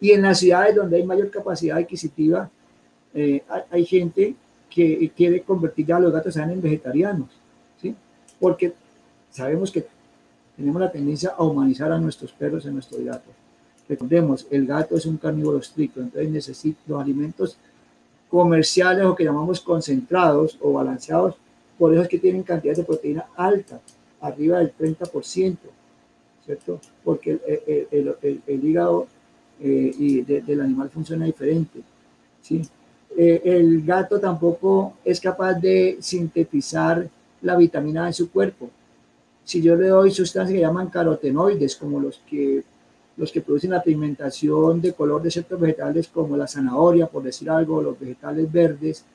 [0.00, 2.50] Y en las ciudades donde hay mayor capacidad adquisitiva,
[3.14, 4.34] eh, hay, gente
[4.70, 7.28] que quiere convertir a los gatos en vegetarianos,
[7.80, 7.94] ¿sí?
[8.40, 8.72] Porque
[9.30, 9.86] sabemos que
[10.58, 13.32] tenemos la tendencia a humanizar a nuestros perros y a nuestros gatos.
[13.88, 17.56] Recordemos, el gato es un carnívoro estricto, entonces necesita los alimentos
[18.28, 21.36] comerciales o que llamamos concentrados o balanceados,
[21.78, 23.80] por eso es que tienen cantidades de proteína alta
[24.20, 25.56] arriba del 30%,
[26.44, 26.80] ¿cierto?
[27.04, 27.38] Porque
[28.46, 29.06] el, hígado
[29.60, 31.80] eh, y del animal funciona diferente,
[32.42, 32.62] ¿sí?
[33.16, 37.08] Eh, el gato tampoco es capaz de sintetizar
[37.42, 38.68] la vitamina en su cuerpo.
[39.48, 42.62] Si yo le doy sustancias que llaman carotenoides, como los que,
[43.16, 47.48] los que producen la pigmentación de color de ciertos vegetales, como la zanahoria, por decir
[47.48, 49.06] algo, los vegetales verdes,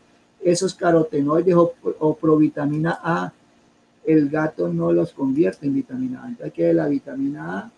[0.41, 3.31] esos carotenoides o, provitamina A
[4.03, 6.29] el gato no los convierte en vitamina A.
[6.29, 7.71] Entonces que la vitamina A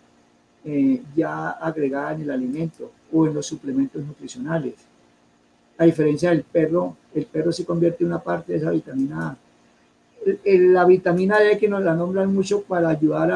[0.64, 4.76] eh, ya agregada en el alimento o en los suplementos nutricionales.
[5.78, 9.38] A diferencia del perro, el perro sí convierte una parte de esa vitamina A.
[10.45, 13.32] la vitamina D que nos la nombran mucho para ayudar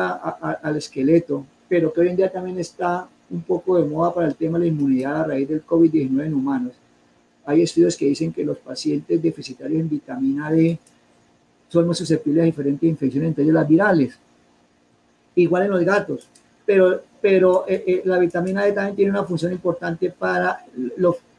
[0.62, 4.36] al esqueleto, pero que hoy en día también está un poco de moda para el
[4.36, 6.74] tema de la inmunidad a raíz del COVID-19 en humanos.
[7.46, 10.78] Hay estudios que dicen que los pacientes deficitarios en vitamina D
[11.68, 14.20] son más susceptibles a diferentes infecciones, entre ellas las virales.
[15.36, 16.28] Igual en los gatos,
[16.66, 20.66] pero, pero eh, eh, la vitamina D también tiene una función importante para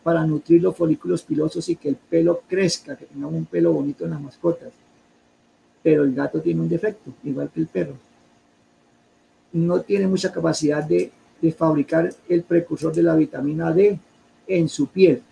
[0.03, 4.05] para nutrir los folículos pilosos y que el pelo crezca, que tengamos un pelo bonito
[4.05, 4.73] en las mascotas.
[5.83, 7.95] Pero el gato tiene un defecto, igual que el perro.
[9.53, 11.11] No tiene mucha capacidad de,
[11.41, 13.99] de fabricar el precursor de la vitamina D
[14.47, 15.23] en su piel.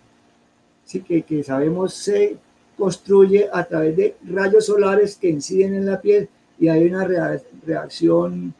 [0.85, 2.37] Así que, que sabemos se
[2.77, 6.27] construye a través de rayos solares que inciden en la piel
[6.57, 7.07] y hay una
[7.65, 8.53] reacción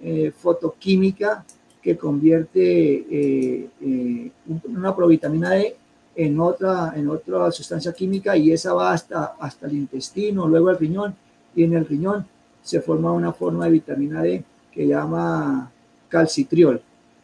[0.00, 1.44] eh, fotoquímica
[1.82, 4.30] que convierte eh, eh,
[4.64, 5.76] una provitamina D
[6.16, 10.78] en otra, en otra sustancia química y esa va hasta, hasta el intestino, luego al
[10.78, 11.14] riñón
[11.54, 12.26] y en el riñón
[12.62, 14.42] se forma una forma de vitamina D
[14.72, 15.70] que llama
[16.08, 16.82] calcitriol.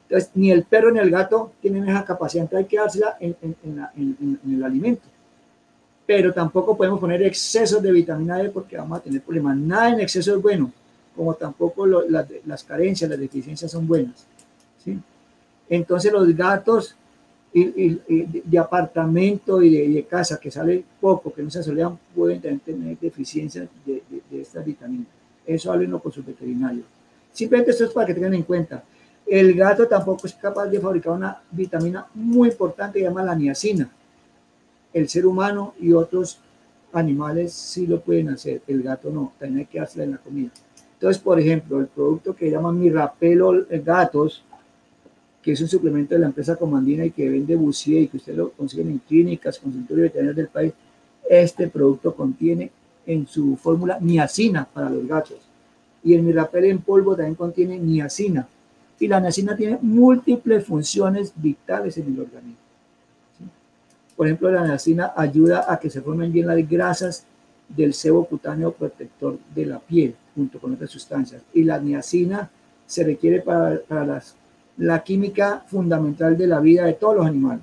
[0.09, 3.37] Entonces, ni el perro ni el gato tienen esa capacidad, entonces hay que dársela en,
[3.43, 5.03] en, el alimento.
[6.05, 9.57] Pero tampoco podemos poner excesos de vitamina D porque vamos a tener problemas.
[9.57, 10.72] Nada en exceso es bueno,
[11.14, 14.26] como tampoco las carencias, las deficiencias son buenas.
[14.85, 14.99] ¿sí?
[15.68, 16.97] Entonces los gatos
[17.53, 23.69] de apartamento y de, casa que sale poco, que no se asolean, pueden tener deficiencias
[23.85, 25.09] de, de, estas vitaminas.
[25.47, 26.85] Eso háblenlo con su veterinario.
[27.33, 28.85] Simplemente esto es para que tengan en cuenta.
[29.27, 33.91] El gato tampoco es capaz de fabricar una vitamina muy importante que llama la niacina.
[34.93, 36.41] El ser humano y otros
[36.93, 40.51] animales sí lo pueden hacer, el gato no, también hay que dársela en la comida.
[40.95, 44.45] Entonces, por ejemplo, el producto que llaman Mirapelo Gatos,
[45.43, 48.34] que es un suplemento de la empresa Comandina y que vende Bucier y que usted
[48.34, 50.72] lo consigue en clínicas, consultorios veterinarios del país,
[51.28, 52.70] este producto contiene
[53.07, 55.38] en su fórmula niacina para los gatos.
[56.03, 58.47] Y el Mirapel en polvo también contiene niacina
[59.01, 62.57] y la niacina tiene múltiples funciones vitales en el organismo.
[64.14, 67.24] Por ejemplo, la niacina ayuda a que se formen bien las grasas
[67.66, 71.43] del sebo cutáneo protector de la piel, junto con otras sustancias.
[71.55, 72.51] Y la niacina
[72.86, 74.36] se requiere para, las,
[74.81, 77.62] la química fundamental de la vida de todos los animales.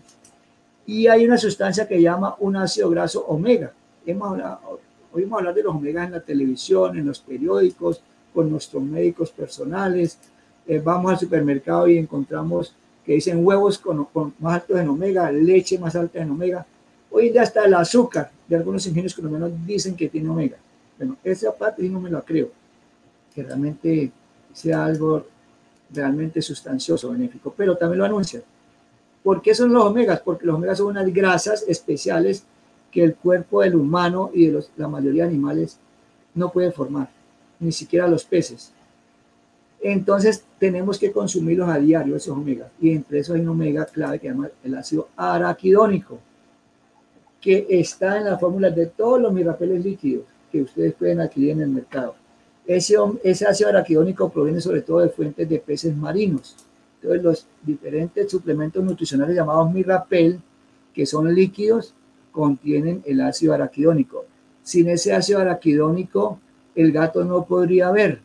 [0.86, 3.74] Y hay una sustancia que llama un ácido graso omega.
[4.06, 4.80] Hemos hablado,
[5.12, 8.02] oímos hablar de los omegas en la televisión, en los periódicos,
[8.34, 10.20] con nuestros médicos personales,
[10.68, 14.08] eh, vamos al supermercado y encontramos que dicen huevos con,
[14.38, 16.66] más altos en omega, leche más alta en omega.
[17.10, 20.58] Hoy ya hasta el azúcar de algunos ingenios colombianos dicen que tiene omega.
[21.00, 22.52] Bueno, esa parte no me la creo,
[23.34, 24.12] que realmente
[24.54, 25.26] sea algo
[25.92, 28.44] realmente sustancioso, benéfico, pero también lo anuncian.
[29.24, 30.22] ¿Por qué son los omegas?
[30.22, 32.44] Porque los omegas son unas grasas especiales
[32.92, 35.78] que el cuerpo del humano y de los, la mayoría de animales
[36.34, 37.10] no puede formar,
[37.60, 38.72] ni siquiera los peces.
[39.82, 42.72] Entonces tenemos que consumirlos a diario, esos omegas.
[42.80, 46.20] Y entre esos hay un omega clave que se llama el ácido araquidónico,
[47.40, 51.62] que está en la fórmula de todos los mirapeles líquidos que ustedes pueden adquirir en
[51.62, 52.16] el mercado.
[52.68, 56.56] Ese, ese ácido araquidónico proviene sobre todo de fuentes de peces marinos.
[57.02, 60.40] Entonces los diferentes suplementos nutricionales llamados mirapel,
[60.94, 61.94] que son líquidos,
[62.32, 64.26] contienen el ácido araquidónico.
[64.64, 66.40] Sin ese ácido araquidónico,
[66.76, 68.22] el gato no podría ver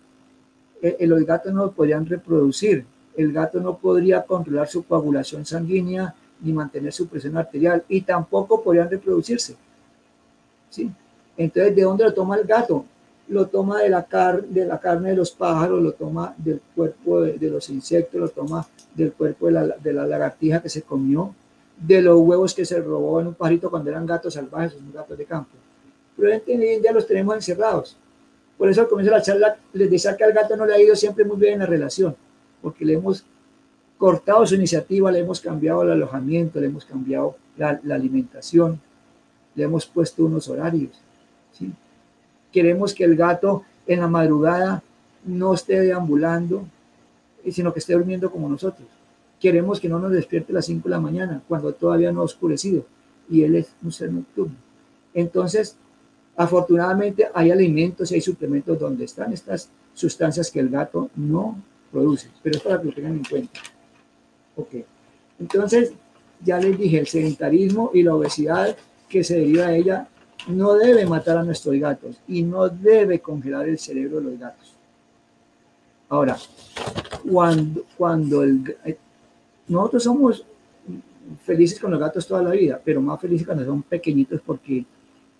[1.01, 2.84] los gatos no podrían reproducir,
[3.16, 8.62] el gato no podría controlar su coagulación sanguínea ni mantener su presión arterial y tampoco
[8.62, 9.55] podrían reproducirse.
[10.70, 10.90] ¿sí?
[11.36, 12.84] Entonces, ¿de dónde lo toma el gato?
[13.29, 17.23] Lo toma de la, car de la carne de los pájaros, lo toma del cuerpo
[17.23, 21.35] de, los insectos, lo toma del cuerpo de la, de la, lagartija que se comió,
[21.77, 25.16] de los huevos que se robó en un pajarito cuando eran gatos salvajes, son gatos
[25.16, 25.51] de campo.
[26.16, 27.97] Pero hoy en día los tenemos encerrados
[28.62, 30.81] por eso al comienzo de la charla les decía que al gato no le ha
[30.81, 32.14] ido siempre muy bien en la relación,
[32.62, 33.25] porque le hemos
[33.99, 38.81] cortado su iniciativa, le hemos cambiado el alojamiento, le hemos cambiado la, alimentación,
[39.57, 40.93] le hemos puesto unos horarios.
[41.51, 41.73] ¿sí?
[42.53, 44.82] Queremos que el gato en la madrugada
[45.24, 46.64] no esté deambulando,
[47.50, 48.86] sino que esté durmiendo como nosotros.
[49.40, 52.24] Queremos que no nos despierte a las 5 de la mañana, cuando todavía no ha
[52.24, 52.84] oscurecido,
[53.28, 54.55] y él es un ser nocturno.
[55.14, 55.76] Entonces,
[56.36, 62.28] Afortunadamente hay alimentos y hay suplementos donde están estas sustancias que el gato no produce,
[62.42, 63.61] pero es para que lo tengan en cuenta.
[64.57, 64.76] Ok,
[65.38, 65.92] entonces
[66.42, 68.74] ya les dije, el sedentarismo y la obesidad
[69.09, 70.09] que se deriva de ella
[70.49, 74.74] no debe matar a nuestros gatos y no debe congelar el cerebro de los gatos.
[76.09, 76.36] Ahora,
[77.30, 78.99] cuando, cuando el, eh,
[79.68, 80.45] nosotros somos
[81.45, 84.84] felices con los gatos toda la vida, pero más felices cuando son pequeñitos porque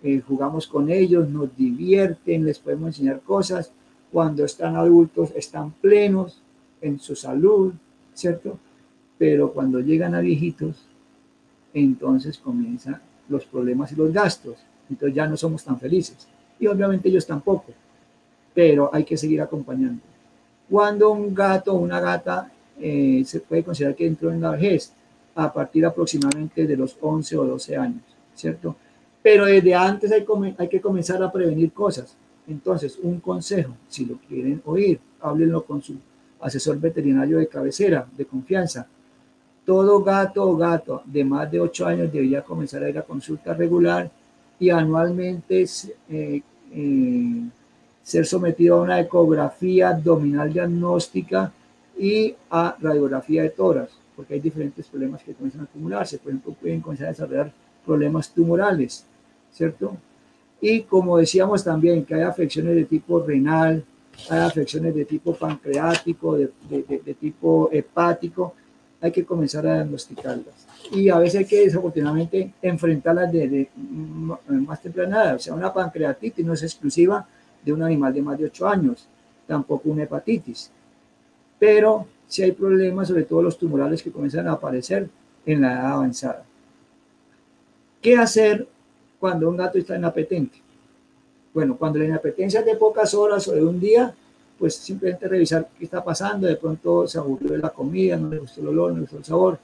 [0.01, 3.71] eh, jugamos con ellos, nos divierten, les podemos enseñar cosas.
[4.11, 6.41] Cuando están adultos están plenos
[6.81, 7.73] en su salud,
[8.13, 8.59] ¿cierto?
[9.17, 10.85] Pero cuando llegan a viejitos,
[11.73, 14.57] entonces comienzan los problemas y los gastos.
[14.93, 16.27] Entonces ya no somos tan felices.
[16.59, 17.65] Y obviamente ellos tampoco.
[18.53, 20.01] Pero hay que seguir acompañando.
[20.69, 24.93] Cuando un gato o una gata eh, se puede considerar que entró en la vejez,
[25.35, 28.03] a partir aproximadamente de los 11 o 12 años,
[28.35, 28.75] ¿cierto?
[29.21, 30.25] Pero desde antes hay,
[30.69, 32.15] que comenzar a prevenir cosas.
[32.47, 35.95] Entonces, un consejo, si lo quieren oír, háblenlo con su
[36.41, 38.85] asesor veterinario de cabecera, de confianza.
[39.65, 43.53] Todo gato o gato de más de 8 años debería comenzar a ir a consulta
[43.53, 44.11] regular
[44.63, 45.65] y anualmente
[46.09, 46.41] eh,
[46.71, 47.41] eh,
[48.01, 51.51] ser sometido a una ecografía abdominal diagnóstica
[51.99, 56.17] y a radiografía de toras, porque hay diferentes problemas que comienzan a acumularse.
[56.17, 57.51] Por ejemplo, pueden comenzar a desarrollar
[57.85, 59.05] problemas tumorales,
[59.51, 59.97] ¿cierto?
[60.61, 63.83] Y como decíamos también, que hay afecciones de tipo renal,
[64.29, 68.53] hay afecciones de tipo pancreático, de, de, tipo hepático,
[69.03, 70.65] hay que comenzar a diagnosticarlas.
[70.93, 73.67] Y a veces hay que desafortunadamente enfrentarlas de,
[74.47, 77.27] más temprana O sea, una pancreatitis no es exclusiva
[77.65, 79.05] de un animal de más de 8 años,
[79.45, 80.71] tampoco una hepatitis.
[81.59, 85.09] Pero si hay problemas, sobre todo los tumorales que comienzan a aparecer
[85.45, 86.45] en la edad avanzada.
[88.01, 88.65] ¿Qué hacer
[89.19, 90.59] cuando un gato está inapetente?
[91.53, 94.15] Bueno, cuando la inapetencia es de pocas horas o de un día,
[94.57, 98.39] pues simplemente revisar qué está pasando, de pronto se aburrió de la comida, no le
[98.39, 99.59] gustó el olor, no le gustó el sabor,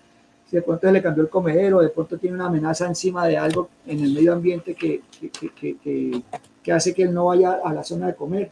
[0.52, 3.70] de pronto se le cambió el comedero, de pronto tiene una amenaza encima de algo
[3.86, 6.22] en el medio ambiente que, que, que,
[6.64, 8.52] que hace que él no vaya a la zona de comer.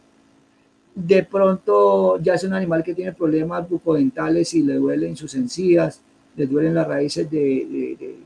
[0.94, 6.00] De pronto ya es un animal que tiene problemas bucodentales y le duelen sus encías,
[6.36, 8.16] le duelen las raíces de,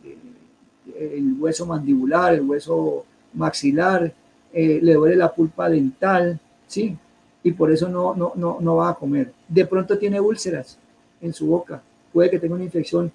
[0.99, 3.05] el hueso mandibular, el hueso
[3.35, 4.13] maxilar,
[4.53, 6.97] eh, le duele la pulpa dental, ¿sí?
[7.45, 9.33] Y por eso no, no, no, no va a comer.
[9.49, 10.79] De pronto tiene úlceras
[11.21, 11.83] en su boca,
[12.13, 13.13] puede que tenga una infección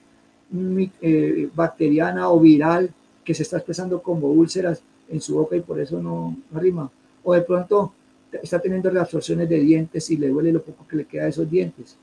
[1.02, 2.90] eh, bacteriana o viral
[3.24, 6.90] que se está expresando como úlceras en su boca y por eso no, arrima.
[7.24, 7.94] O de pronto
[8.32, 11.50] está teniendo reabsorciones de dientes y le duele lo poco que le queda de esos
[11.50, 11.98] dientes.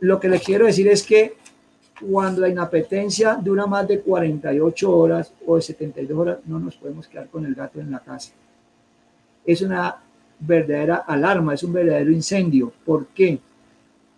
[0.00, 1.34] Lo que le quiero decir es que
[2.00, 7.08] cuando la inapetencia dura más de 48 horas o de 72 horas, no nos podemos
[7.08, 8.32] quedar con el gato en la casa.
[9.44, 9.96] Es una
[10.38, 12.72] verdadera alarma, es un verdadero incendio.
[12.84, 13.38] ¿Por qué?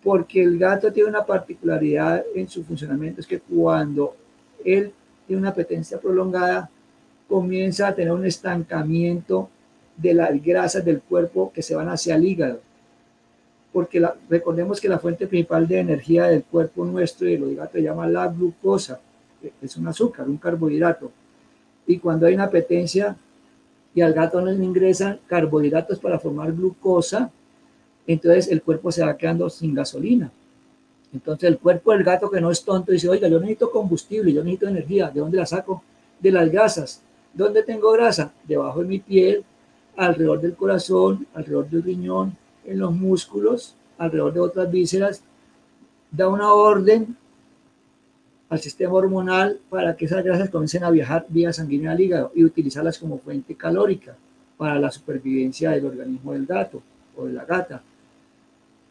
[0.03, 4.15] Porque el gato tiene una particularidad en su funcionamiento, es que cuando
[4.63, 4.91] él
[5.27, 6.69] tiene una apetencia prolongada,
[7.27, 9.49] comienza a tener un estancamiento
[9.95, 12.61] de las grasas del cuerpo que se van hacia el hígado.
[13.71, 17.83] Porque recordemos que la fuente principal de energía del cuerpo nuestro y los gatos se
[17.83, 18.99] llama la glucosa,
[19.61, 21.11] es un azúcar, un carbohidrato.
[21.85, 23.15] Y cuando hay una apetencia
[23.93, 27.31] y al gato no le ingresan carbohidratos para formar glucosa,
[28.05, 30.31] entonces el cuerpo se va quedando sin gasolina.
[31.13, 34.43] Entonces el cuerpo del gato que no es tonto dice, oiga, yo necesito combustible, yo
[34.43, 35.83] necesito energía, ¿de dónde la saco?
[36.19, 37.01] De las grasas.
[37.33, 38.31] ¿Dónde tengo grasa?
[38.47, 39.43] Debajo de mi piel,
[39.95, 42.35] alrededor del corazón, alrededor del riñón,
[42.65, 45.23] en los músculos, alrededor de otras vísceras.
[46.11, 47.15] Da una orden
[48.49, 52.43] al sistema hormonal para que esas grasas comiencen a viajar vía sanguínea al hígado y
[52.43, 54.15] utilizarlas como fuente calórica
[54.57, 56.81] para la supervivencia del organismo del gato
[57.15, 57.81] o de la gata.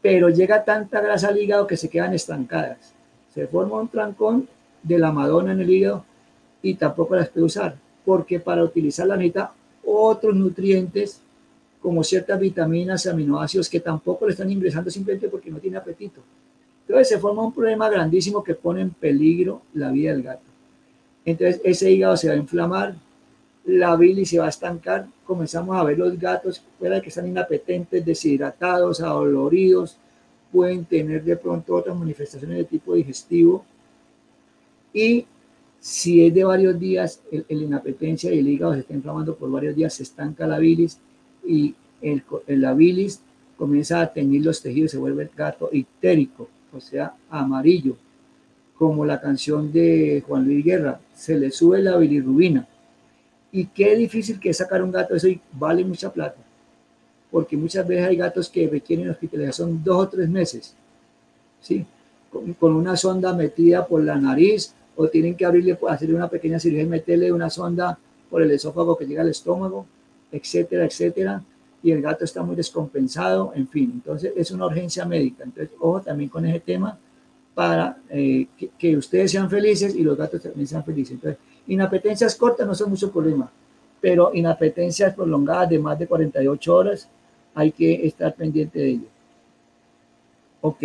[0.00, 2.94] Pero llega tanta grasa al hígado que se quedan estancadas.
[3.34, 4.48] Se forma un trancón
[4.82, 6.04] de la madonna en el hígado
[6.62, 7.76] y tampoco las puede usar
[8.08, 9.52] porque para utilizar la necesita
[9.84, 11.20] otros nutrientes
[11.82, 16.22] como ciertas vitaminas y aminoácidos que tampoco le están ingresando simplemente porque no tiene apetito.
[16.88, 20.42] Entonces se forma un problema grandísimo que pone en peligro la vida del gato.
[21.24, 22.94] Entonces ese hígado se va a inflamar,
[23.66, 28.04] la bilis se va a estancar, comenzamos a ver los gatos, puede que están inapetentes,
[28.04, 29.98] deshidratados, adoloridos,
[30.50, 33.62] pueden tener de pronto otras manifestaciones de tipo digestivo
[34.94, 35.26] y
[35.80, 39.76] si es de varios días, el, inapetencia y el hígado se está inflamando por varios
[39.76, 40.98] días, se estanca la bilis
[41.46, 43.20] y el, la bilis
[43.58, 47.96] comienza a teñir los tejidos, se vuelve el gato histérico, o sea, amarillo,
[48.76, 52.66] como la canción de Juan Luis Guerra, se le sube la bilirrubina.
[53.50, 56.38] Y qué difícil que sacar un gato, eso vale mucha plata,
[57.30, 60.74] porque muchas veces hay gatos que requieren hospitalización dos o tres meses,
[61.60, 61.84] ¿sí?
[62.30, 66.60] Con, con una sonda metida por la nariz o tienen que abrirle, hacerle una pequeña
[66.60, 67.98] cirugía y meterle una sonda
[68.28, 69.86] por el esófago que llega al estómago,
[70.30, 71.42] etcétera, etcétera,
[71.82, 75.44] y el gato está muy descompensado, en fin, entonces es una urgencia médica.
[75.44, 76.98] Entonces, ojo también con ese tema
[77.54, 78.46] para eh,
[78.78, 81.14] que, ustedes sean felices y los gatos también sean felices.
[81.14, 83.50] Entonces, inapetencias cortas no son mucho problema,
[84.00, 87.08] pero inapetencias prolongadas de más de 48 horas
[87.54, 89.08] hay que estar pendiente de ello.
[90.60, 90.84] Ok.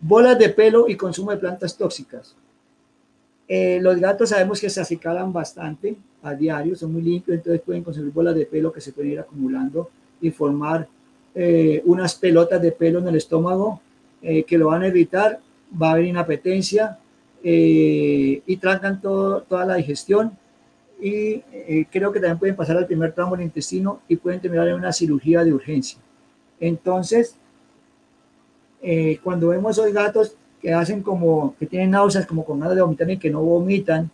[0.00, 2.34] Bolas de pelo y consumo de plantas tóxicas.
[3.46, 7.82] Eh, los gatos sabemos que se acicalan bastante a diario, son muy limpios, entonces pueden
[7.82, 9.90] consumir bolas de pelo que se pueden ir acumulando
[10.20, 10.88] y formar
[11.34, 13.80] eh, unas pelotas de pelo en el estómago
[14.22, 15.40] eh, que lo van a evitar
[15.80, 16.98] va a haber inapetencia
[17.42, 20.32] eh, y trancan todo, toda la digestión
[21.00, 24.68] y eh, creo que también pueden pasar al primer tramo del intestino y pueden terminar
[24.68, 25.98] en una cirugía de urgencia.
[26.58, 27.36] Entonces,
[28.82, 32.82] eh, cuando vemos esos gatos que hacen como, que tienen náuseas, como con ganas de
[32.82, 34.10] vomitar y que no vomitan,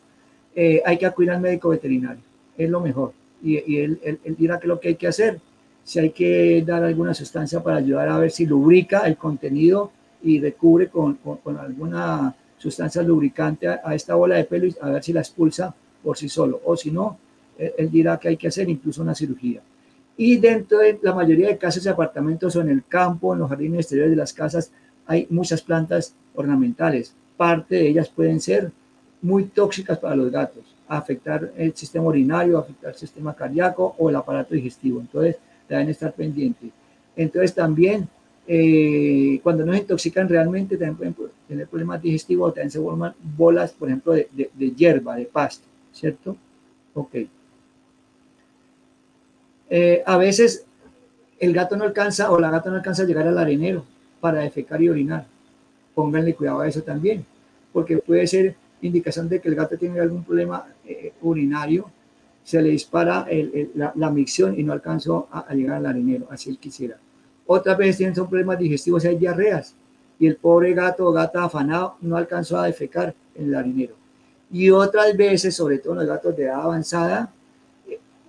[0.84, 2.22] hay que acudir al médico veterinario,
[2.56, 3.12] es lo mejor.
[3.42, 5.38] Y, y él, él, él dirá que es lo que hay que hacer,
[5.86, 10.40] si hay que dar alguna sustancia para ayudar a ver si lubrica el contenido y
[10.40, 15.12] recubre con, con, alguna sustancia lubricante a, esta bola de pelo y a ver si
[15.12, 15.72] la expulsa
[16.02, 16.60] por sí solo.
[16.64, 17.18] O si no,
[17.56, 19.60] él, dirá que hay que hacer incluso una cirugía.
[20.16, 23.48] Y dentro de la mayoría de casas y apartamentos o en el campo, en los
[23.48, 24.72] jardines exteriores de las casas,
[25.06, 27.14] hay muchas plantas ornamentales.
[27.36, 28.72] Parte de ellas pueden ser
[29.22, 34.16] muy tóxicas para los gatos, afectar el sistema urinario, afectar el sistema cardíaco o el
[34.16, 34.98] aparato digestivo.
[35.00, 35.36] Entonces,
[35.68, 36.70] deben estar pendientes.
[37.16, 38.08] Entonces, también
[38.48, 43.72] eh, cuando no se intoxican realmente también pueden tener problemas digestivos también se forman bolas,
[43.72, 46.36] por ejemplo, de, de, hierba, de pasto, ¿cierto?
[46.94, 47.14] Ok.
[49.68, 50.64] Eh, a veces
[51.40, 53.84] el gato no alcanza o la gata no alcanza a llegar al arenero
[54.20, 55.26] para defecar y orinar.
[55.94, 57.24] Pónganle cuidado a eso también,
[57.72, 61.90] porque puede ser indicación de que el gato tiene algún problema eh, urinario,
[62.46, 63.26] se le dispara
[63.74, 66.96] la, la, micción y no alcanzó a, a llegar al arenero, así él quisiera.
[67.44, 69.74] Otras veces tienen son problemas digestivos hay diarreas.
[70.20, 73.94] Y el pobre gato o gata afanado no alcanzó a defecar en el harinero.
[74.52, 77.32] Y otras veces, sobre todo los gatos de edad avanzada,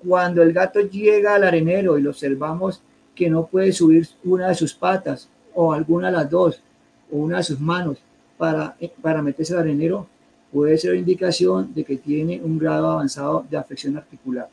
[0.04, 2.82] cuando el gato llega al arenero y lo observamos
[3.14, 6.64] que no puede subir una de sus patas o alguna de las dos
[7.12, 8.00] o una de sus manos
[8.36, 10.08] para, para meterse al arenero,
[10.52, 14.50] puede ser indicación de que tiene un grado avanzado de afección articular.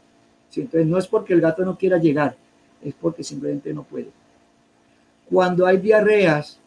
[0.55, 2.37] Entonces no es porque el gato no quiera llegar,
[2.83, 4.11] es porque simplemente no puede.
[5.29, 6.59] Cuando hay diarreas,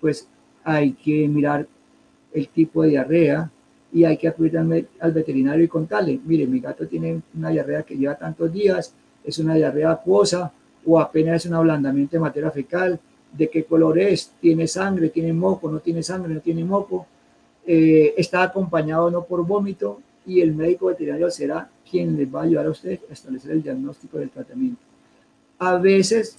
[0.00, 0.28] pues
[0.62, 1.66] hay que mirar
[2.32, 3.50] el tipo de diarrea
[3.92, 7.96] y hay que acudir al, veterinario y contarle, mire, mi gato tiene una diarrea que
[7.96, 8.94] lleva tantos días,
[9.24, 10.52] es una diarrea acuosa
[10.86, 13.00] o apenas es un ablandamiento de materia fecal,
[13.32, 17.06] de qué color es, tiene sangre, tiene moco, no tiene sangre, no tiene moco,
[17.72, 22.42] eh, está acompañado no por vómito y el médico veterinario será quien les va a
[22.42, 24.82] ayudar a ustedes a establecer el diagnóstico del tratamiento.
[25.60, 26.36] A veces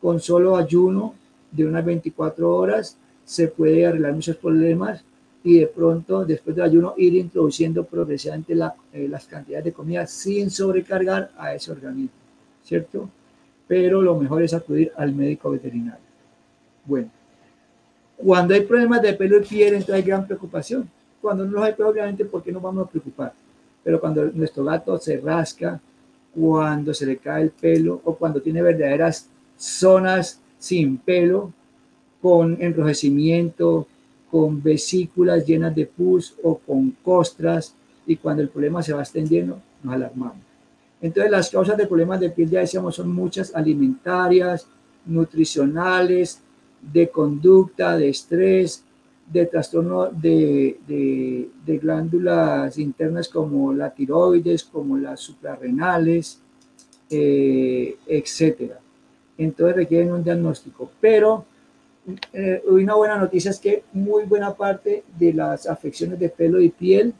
[0.00, 1.14] con solo ayuno
[1.52, 5.04] de unas 24 horas se puede arreglar muchos problemas
[5.44, 8.52] y de pronto después del ayuno ir introduciendo progresivamente
[8.92, 12.10] eh, las cantidades de comida sin sobrecargar a ese organismo,
[12.64, 13.08] ¿cierto?
[13.68, 16.02] Pero lo mejor es acudir al médico veterinario.
[16.84, 17.08] Bueno,
[18.24, 20.88] cuando hay problemas de pelo y piel, entonces hay gran preocupación.
[21.20, 23.32] Cuando no los hay, pues obviamente, ¿por qué nos vamos a preocupar?
[23.82, 25.80] Pero cuando nuestro gato se rasca,
[26.34, 31.52] cuando se le cae el pelo o cuando tiene verdaderas zonas sin pelo,
[32.20, 33.86] con enrojecimiento,
[34.30, 37.74] con vesículas llenas de pus o con costras,
[38.06, 40.36] y cuando el problema se va extendiendo, nos alarmamos.
[41.00, 44.66] Entonces, las causas de problemas de piel, ya decíamos, son muchas alimentarias,
[45.04, 46.40] nutricionales,
[46.82, 48.84] de conducta, de estrés,
[49.32, 56.40] de trastorno de, de, glándulas internas como la tiroides, como las suprarrenales,
[57.08, 58.82] eh, etcétera
[59.38, 60.90] entonces requieren un diagnóstico.
[61.00, 61.44] Pero
[62.32, 66.70] eh, una buena noticia es que muy buena parte de las afecciones de pelo y
[66.70, 67.14] piel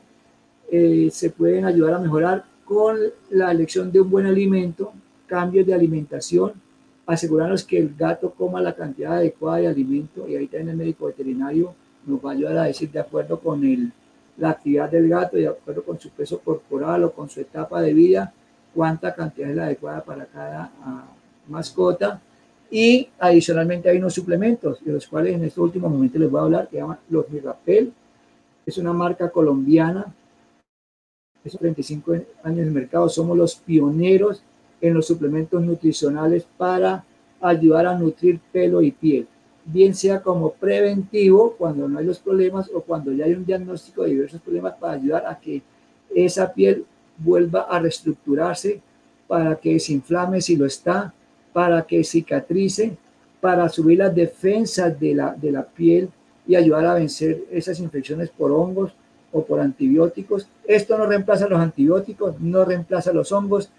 [0.70, 2.98] eh, se pueden ayudar a mejorar con
[3.30, 4.92] la elección de un buen alimento,
[5.26, 6.52] cambios de alimentación,
[7.06, 11.06] asegurarnos que el gato coma la cantidad adecuada de alimento y ahí también el médico
[11.06, 11.74] veterinario
[12.06, 13.92] nos va a ayudar a decir de acuerdo con el,
[14.36, 17.92] la actividad del gato, de acuerdo con su peso corporal o con su etapa de
[17.92, 18.32] vida,
[18.74, 22.20] cuánta cantidad es la adecuada para cada uh, mascota.
[22.70, 26.44] Y adicionalmente hay unos suplementos, de los cuales en este último momento les voy a
[26.44, 27.92] hablar, que llaman los Mirapel.
[28.64, 30.06] Es una marca colombiana.
[31.44, 33.08] Es 35 años en el mercado.
[33.10, 34.42] Somos los pioneros
[34.82, 37.04] en los suplementos nutricionales para
[37.40, 39.26] ayudar a nutrir pelo y piel.
[39.64, 44.02] Bien sea como preventivo, cuando no hay los problemas, o cuando ya hay un diagnóstico
[44.02, 45.62] de diversos problemas para ayudar a que
[46.14, 46.84] esa piel
[47.16, 48.80] vuelva a reestructurarse,
[49.28, 51.14] para que se inflame si lo está,
[51.52, 52.96] para que cicatrice,
[53.40, 56.10] para subir las defensas de la, de la piel
[56.46, 58.92] y ayudar a vencer esas infecciones por hongos
[59.30, 60.48] o por antibióticos.
[60.66, 63.70] Esto no reemplaza los antibióticos, no reemplaza los hongos,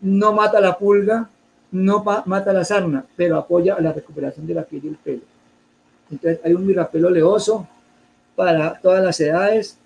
[0.00, 1.28] no mata la pulga,
[1.72, 5.22] no mata la sarna, pero apoya la recuperación de la piel y el pelo.
[6.10, 7.66] Entonces hay un mirapelo oleoso
[8.34, 9.76] para todas las edades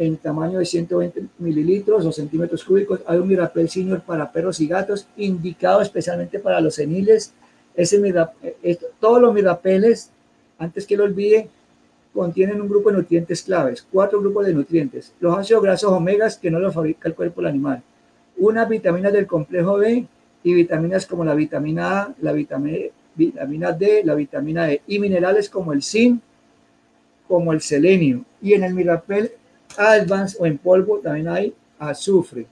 [0.00, 3.00] en tamaño de 120 mililitros o centímetros cúbicos.
[3.06, 7.32] Hay un Mirapel Senior para perros y gatos, indicado especialmente para los seniles.
[7.74, 8.00] Ese
[8.98, 10.10] todos los Mirapeles,
[10.58, 11.48] antes que lo olvide,
[12.14, 15.12] contienen un grupo de nutrientes claves, cuatro grupos de nutrientes.
[15.20, 17.82] Los ácidos grasos omegas que no los fabrica el cuerpo del animal.
[18.40, 20.06] Unas vitaminas del complejo B
[20.42, 24.82] y vitaminas como la vitamina A, la vitamina, D, la vitamina E.
[24.86, 26.22] Y minerales como el zinc,
[27.28, 28.24] como el selenio.
[28.40, 29.30] Y en el Mirapel
[29.76, 32.46] Advance o en polvo también hay azufre.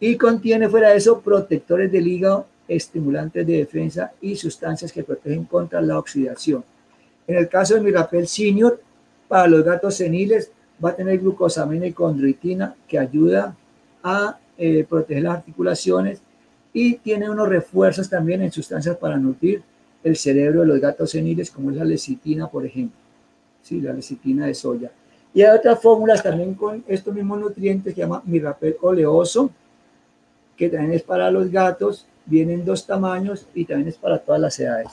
[0.00, 5.44] Y contiene fuera de eso protectores del hígado, estimulantes de defensa y sustancias que protegen
[5.44, 6.64] contra la oxidación.
[7.26, 8.80] En el caso de Mirapel Senior,
[9.28, 10.50] para los gatos seniles,
[10.84, 13.56] va a tener glucosamina y condroitina que ayuda
[14.02, 16.22] a eh, proteger las articulaciones
[16.72, 19.62] y tiene unos refuerzos también en sustancias para nutrir
[20.02, 22.98] el cerebro de los gatos seniles, como es la lecitina, por ejemplo.
[23.62, 24.90] Sí, la lecitina de soya.
[25.34, 29.50] Y hay otras fórmulas también con estos mismos nutrientes que llama Mirapel oleoso,
[30.56, 34.58] que también es para los gatos, vienen dos tamaños y también es para todas las
[34.58, 34.88] edades.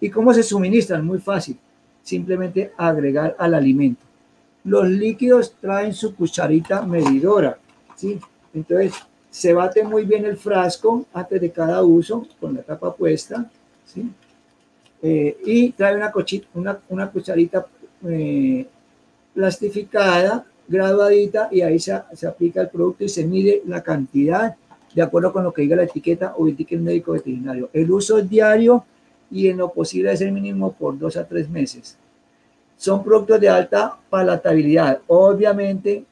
[0.00, 1.04] ¿Y cómo se suministran?
[1.04, 1.58] Muy fácil,
[2.02, 4.04] simplemente agregar al alimento.
[4.64, 7.58] Los líquidos traen su cucharita medidora,
[7.96, 8.18] ¿sí?
[8.54, 8.94] Entonces,
[9.30, 13.50] se bate muy bien el frasco antes de cada uso con la tapa puesta,
[13.86, 14.08] ¿sí?
[15.00, 16.12] Eh, y trae una,
[16.54, 17.66] una, una cucharita
[18.06, 18.66] eh,
[19.34, 24.54] plastificada, graduadita, y ahí se, se, aplica el producto y se mide la cantidad
[24.94, 27.70] de acuerdo con lo que diga la etiqueta o indique el médico veterinario.
[27.72, 28.84] El uso es diario
[29.30, 31.96] y en lo posible es el mínimo por dos a tres meses.
[32.76, 35.00] Son productos de alta palatabilidad.
[35.06, 36.04] Obviamente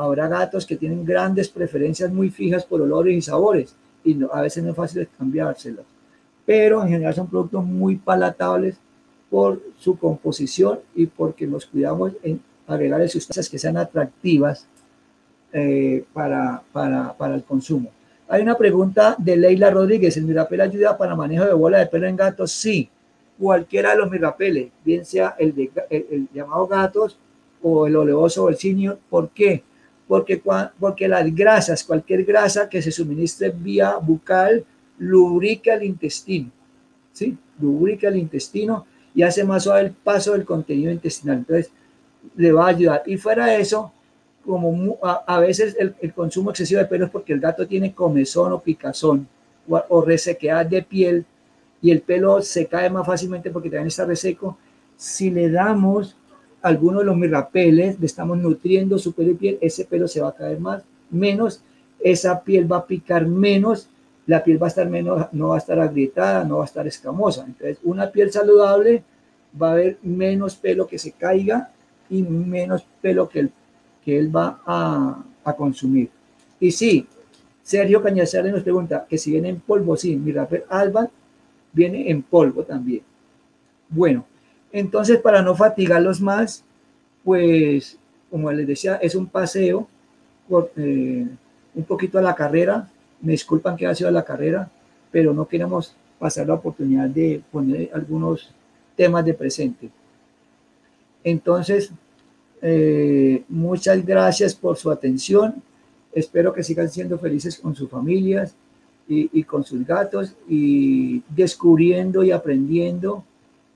[0.00, 3.74] habrá gatos que tienen grandes preferencias muy fijas por olores y sabores
[4.04, 5.84] y a veces no es fácil cambiárselos.
[6.46, 8.76] Pero en general son productos muy palatables
[9.28, 14.66] por su composición y porque nos cuidamos en agregar sustancias que sean atractivas
[15.52, 17.90] eh, para, para, para, el consumo.
[18.28, 20.16] Hay una pregunta de Leila Rodríguez.
[20.16, 22.52] ¿El mirapel ayuda para manejo de bola de pelo en gatos?
[22.52, 22.88] Sí,
[23.38, 27.18] cualquiera de los mirapeles, bien sea el, de, el, llamado gatos
[27.62, 28.98] o el oleoso o el senior.
[29.08, 29.64] ¿Por qué?
[30.10, 30.42] Porque,
[30.80, 34.64] porque las grasas, cualquier grasa que se suministre vía bucal,
[34.98, 36.50] lubrica el intestino.
[37.12, 37.38] ¿Sí?
[37.60, 41.38] Lubrica el intestino y hace más suave el paso del contenido intestinal.
[41.38, 41.70] Entonces,
[42.34, 43.04] le va a ayudar.
[43.06, 43.92] Y fuera de eso,
[44.44, 48.60] como a, veces el, consumo excesivo de pelo es porque el gato tiene comezón o
[48.60, 49.28] picazón
[49.68, 51.24] o, resequedad de piel
[51.80, 54.58] y el pelo se cae más fácilmente porque también está reseco.
[54.96, 56.16] Si le damos
[56.62, 60.28] alguno de los mirapeles, le estamos nutriendo su pelo y piel, ese pelo se va
[60.28, 61.62] a caer más, menos,
[62.00, 63.88] esa piel va a picar menos,
[64.26, 66.86] la piel va a estar menos, no va a estar agrietada, no va a estar
[66.86, 67.44] escamosa.
[67.46, 69.02] Entonces, una piel saludable
[69.60, 71.70] va a haber menos pelo que se caiga
[72.08, 73.52] y menos pelo que el
[74.04, 75.24] que él va a,
[75.56, 76.08] consumir.
[76.60, 77.08] Y sí,
[77.64, 81.10] Sergio Cañazares nos pregunta que si viene en polvo, sí, mi rapper Alba
[81.72, 83.02] viene en polvo también.
[83.88, 84.24] Bueno,
[84.72, 86.64] entonces para no fatigarlos más,
[87.24, 87.98] pues
[88.30, 89.88] como les decía, es un paseo
[90.76, 91.26] eh,
[91.74, 92.88] un poquito a la carrera.
[93.20, 94.70] Me disculpan que ha sido a la carrera,
[95.10, 98.50] pero no queremos pasar la oportunidad de poner algunos
[98.96, 99.90] temas de presente.
[101.24, 101.90] Entonces,
[102.62, 105.62] eh, muchas gracias por su atención.
[106.12, 108.54] Espero que sigan siendo felices con sus familias
[109.08, 113.24] y, con sus gatos y descubriendo y aprendiendo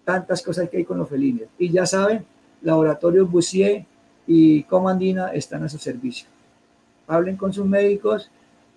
[0.05, 1.49] tantas cosas que hay con los felinos.
[1.59, 2.25] Y ya saben,
[2.63, 3.85] Laboratorio Bussier
[4.27, 6.29] y Comandina están a su servicio.
[7.07, 8.31] Hablen con sus médicos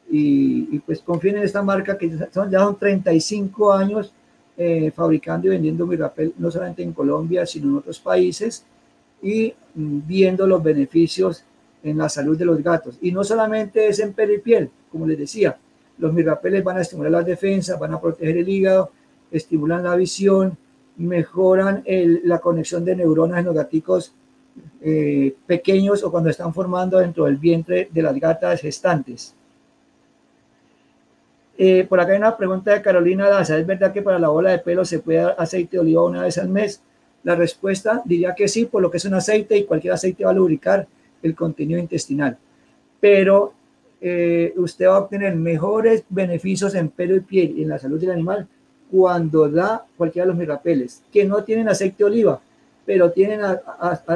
[0.10, 4.14] y, pues confíen en esta marca que son, ya son 35 años
[4.58, 8.66] eh, fabricando y vendiendo mi rapel, no solamente en Colombia, sino en otros países
[9.22, 11.44] y viendo los beneficios
[11.84, 12.98] en la salud de los gatos.
[13.02, 15.58] Y no solamente es en pelo y piel, como les decía,
[15.98, 18.92] los mirapeles van a estimular la defensa, van a proteger el hígado,
[19.32, 20.58] estimulan la visión,
[20.98, 21.84] mejoran
[22.24, 24.14] la conexión de neuronas en los gaticos
[24.82, 29.36] eh, pequeños o cuando están formando dentro del vientre de las gatas gestantes.
[31.58, 33.58] Eh, por acá hay una pregunta de Carolina Daza.
[33.58, 36.24] ¿Es verdad que para la bola de pelo se puede dar aceite de oliva una
[36.24, 36.82] vez al mes?
[37.24, 40.32] La respuesta diría que sí, por lo que es un aceite y cualquier aceite va
[40.32, 40.88] a lubricar
[41.24, 42.38] el contenido intestinal.
[43.00, 43.54] Pero
[44.00, 48.00] eh, usted va a obtener mejores beneficios en pelo y piel y en la salud
[48.00, 48.48] del animal
[48.92, 52.42] cuando da cualquiera de los mirapeles, que no tienen aceite de oliva,
[52.86, 53.42] pero tienen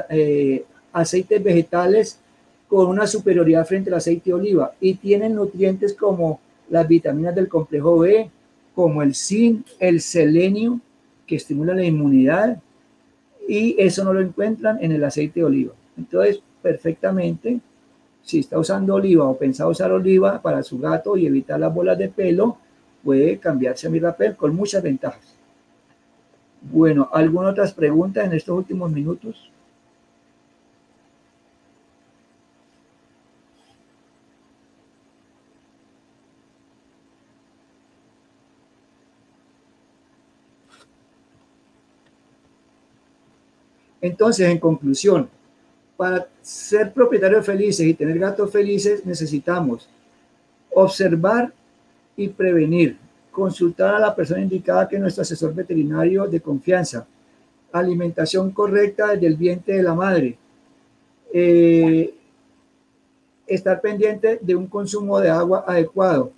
[0.10, 0.64] eh,
[0.94, 2.20] aceites vegetales
[2.68, 7.50] con una superioridad frente al aceite de oliva y tienen nutrientes como las vitaminas del
[7.50, 8.30] complejo B,
[8.74, 10.80] como el zinc, el selenio,
[11.28, 12.62] que estimula la inmunidad,
[13.48, 15.74] y eso no lo encuentran en el aceite de oliva.
[15.98, 17.60] Entonces, perfectamente,
[18.24, 21.98] si está usando oliva o pensaba usar oliva para su gato y evitar las bolas
[21.98, 22.58] de pelo,
[23.04, 25.36] puede cambiarse a mi rapel con muchas ventajas.
[26.62, 29.52] Bueno, ¿alguna otras preguntas en estos últimos minutos?
[44.02, 45.30] Entonces, en conclusión,
[45.96, 49.88] para ser propietarios felices y tener gatos felices necesitamos
[50.74, 51.54] observar
[52.30, 52.98] prevenir,
[53.32, 57.06] consultar a la persona indicada que es nuestro asesor veterinario de confianza,
[57.72, 60.38] alimentación correcta desde el vientre de la madre,
[61.34, 62.14] eh,
[63.48, 66.32] estar pendiente de un consumo de agua adecuado,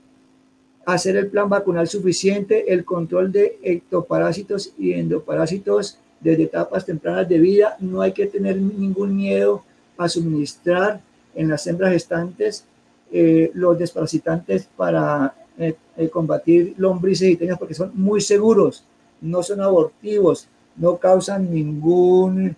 [0.86, 7.40] hacer el plan vacunal suficiente, el control de ectoparásitos y endoparásitos desde etapas tempranas de
[7.40, 7.78] vida.
[7.80, 9.64] No hay que tener ningún miedo
[9.98, 11.02] a suministrar
[11.36, 12.66] en las hembras gestantes
[13.12, 18.84] eh, los desparasitantes para eh, eh, combatir lombrices y teñas porque son muy seguros,
[19.22, 22.56] no son abortivos, no causan ninguna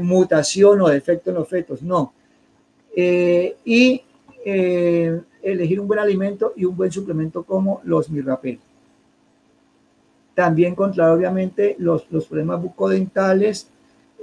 [0.00, 2.14] mutación o defecto en los fetos, no.
[2.96, 4.02] y
[5.42, 8.58] elegir un buen alimento y un buen suplemento como los mirrapel.
[10.34, 13.68] También controlar obviamente los, los problemas bucodentales,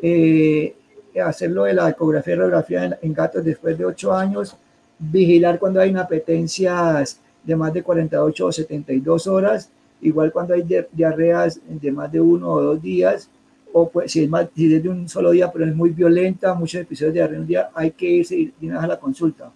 [0.01, 0.75] eh,
[1.23, 4.57] hacerlo de la ecografía y radiografía en, gatos después de 8 años,
[4.97, 9.69] vigilar cuando hay inapetencias de más de 48 o 72 horas,
[10.01, 13.29] igual cuando hay diarreas de más de uno o dos días,
[13.73, 16.53] o pues, si, es más, si es de un solo día, pero es muy violenta,
[16.53, 19.51] muchos episodios de diarrea en un día, hay que irse y a la consulta.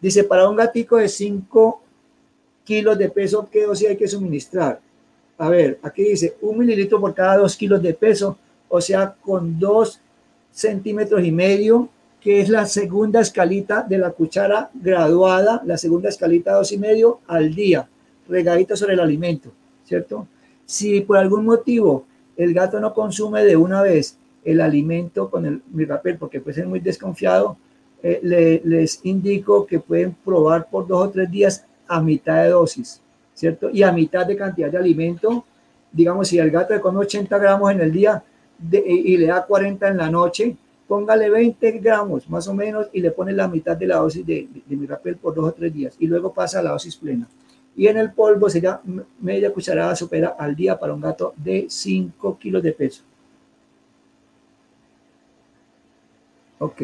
[0.00, 1.80] Dice, para un gatico de 5
[2.64, 4.80] kilos de peso, ¿qué dosis hay que suministrar?
[5.38, 9.58] a ver, aquí dice un mililitro por cada dos kilos de peso, o sea, con
[9.58, 10.00] dos
[10.50, 11.88] centímetros y medio,
[12.26, 17.20] que es la segunda escalita de la cuchara graduada, la segunda escalita dos y medio
[17.28, 17.88] al día,
[18.28, 19.52] regadito sobre el alimento,
[19.84, 20.26] ¿cierto?
[20.64, 22.04] Si por algún motivo
[22.36, 26.66] el gato no consume de una vez el alimento con el mirapel, porque puede ser
[26.66, 27.58] muy desconfiado,
[28.02, 33.00] eh, les indico que pueden probar por dos o tres días a mitad de dosis.
[33.34, 33.70] ¿cierto?
[33.70, 35.44] Y a mitad de cantidad de alimento,
[35.92, 38.20] digamos, si el gato le come 80 gramos en el día
[38.68, 40.56] y le da 40 en la noche,
[40.86, 44.48] póngale 20 gramos más o menos y le pone la mitad de la dosis de,
[44.66, 47.28] de, Mirapel por dos o tres días y luego pasa a la dosis plena.
[47.74, 48.80] Y en el polvo sería
[49.20, 53.02] media cucharada supera al día para un gato de 5 kilos de peso.
[56.58, 56.82] Ok.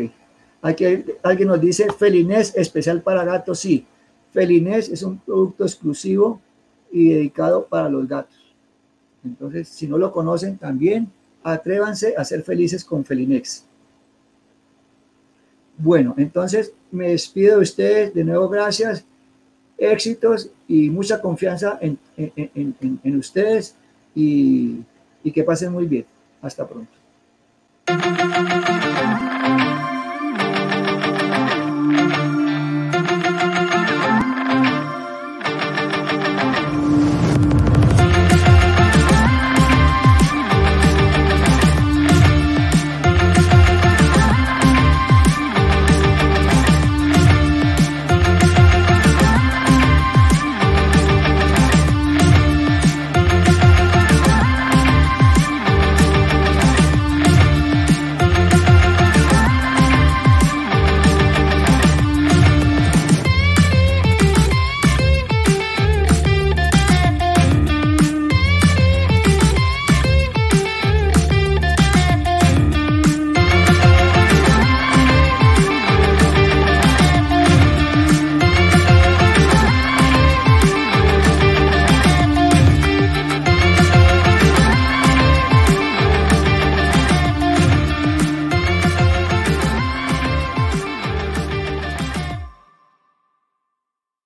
[0.60, 0.84] Aquí
[1.22, 3.58] alguien nos dice Felinés especial para gatos.
[3.58, 3.86] Sí,
[4.32, 6.40] Felinés es un producto exclusivo
[6.90, 8.38] y dedicado para los gatos.
[9.24, 11.10] Entonces, si no lo conocen también,
[11.42, 13.66] atrévanse a ser felices con Felinex.
[15.82, 18.14] Bueno, entonces me despido de ustedes.
[18.14, 19.04] De nuevo, gracias,
[19.76, 21.98] éxitos y mucha confianza en,
[23.18, 23.74] ustedes
[24.14, 24.78] y,
[25.24, 26.06] y que pasen muy bien.
[26.40, 26.92] Hasta pronto.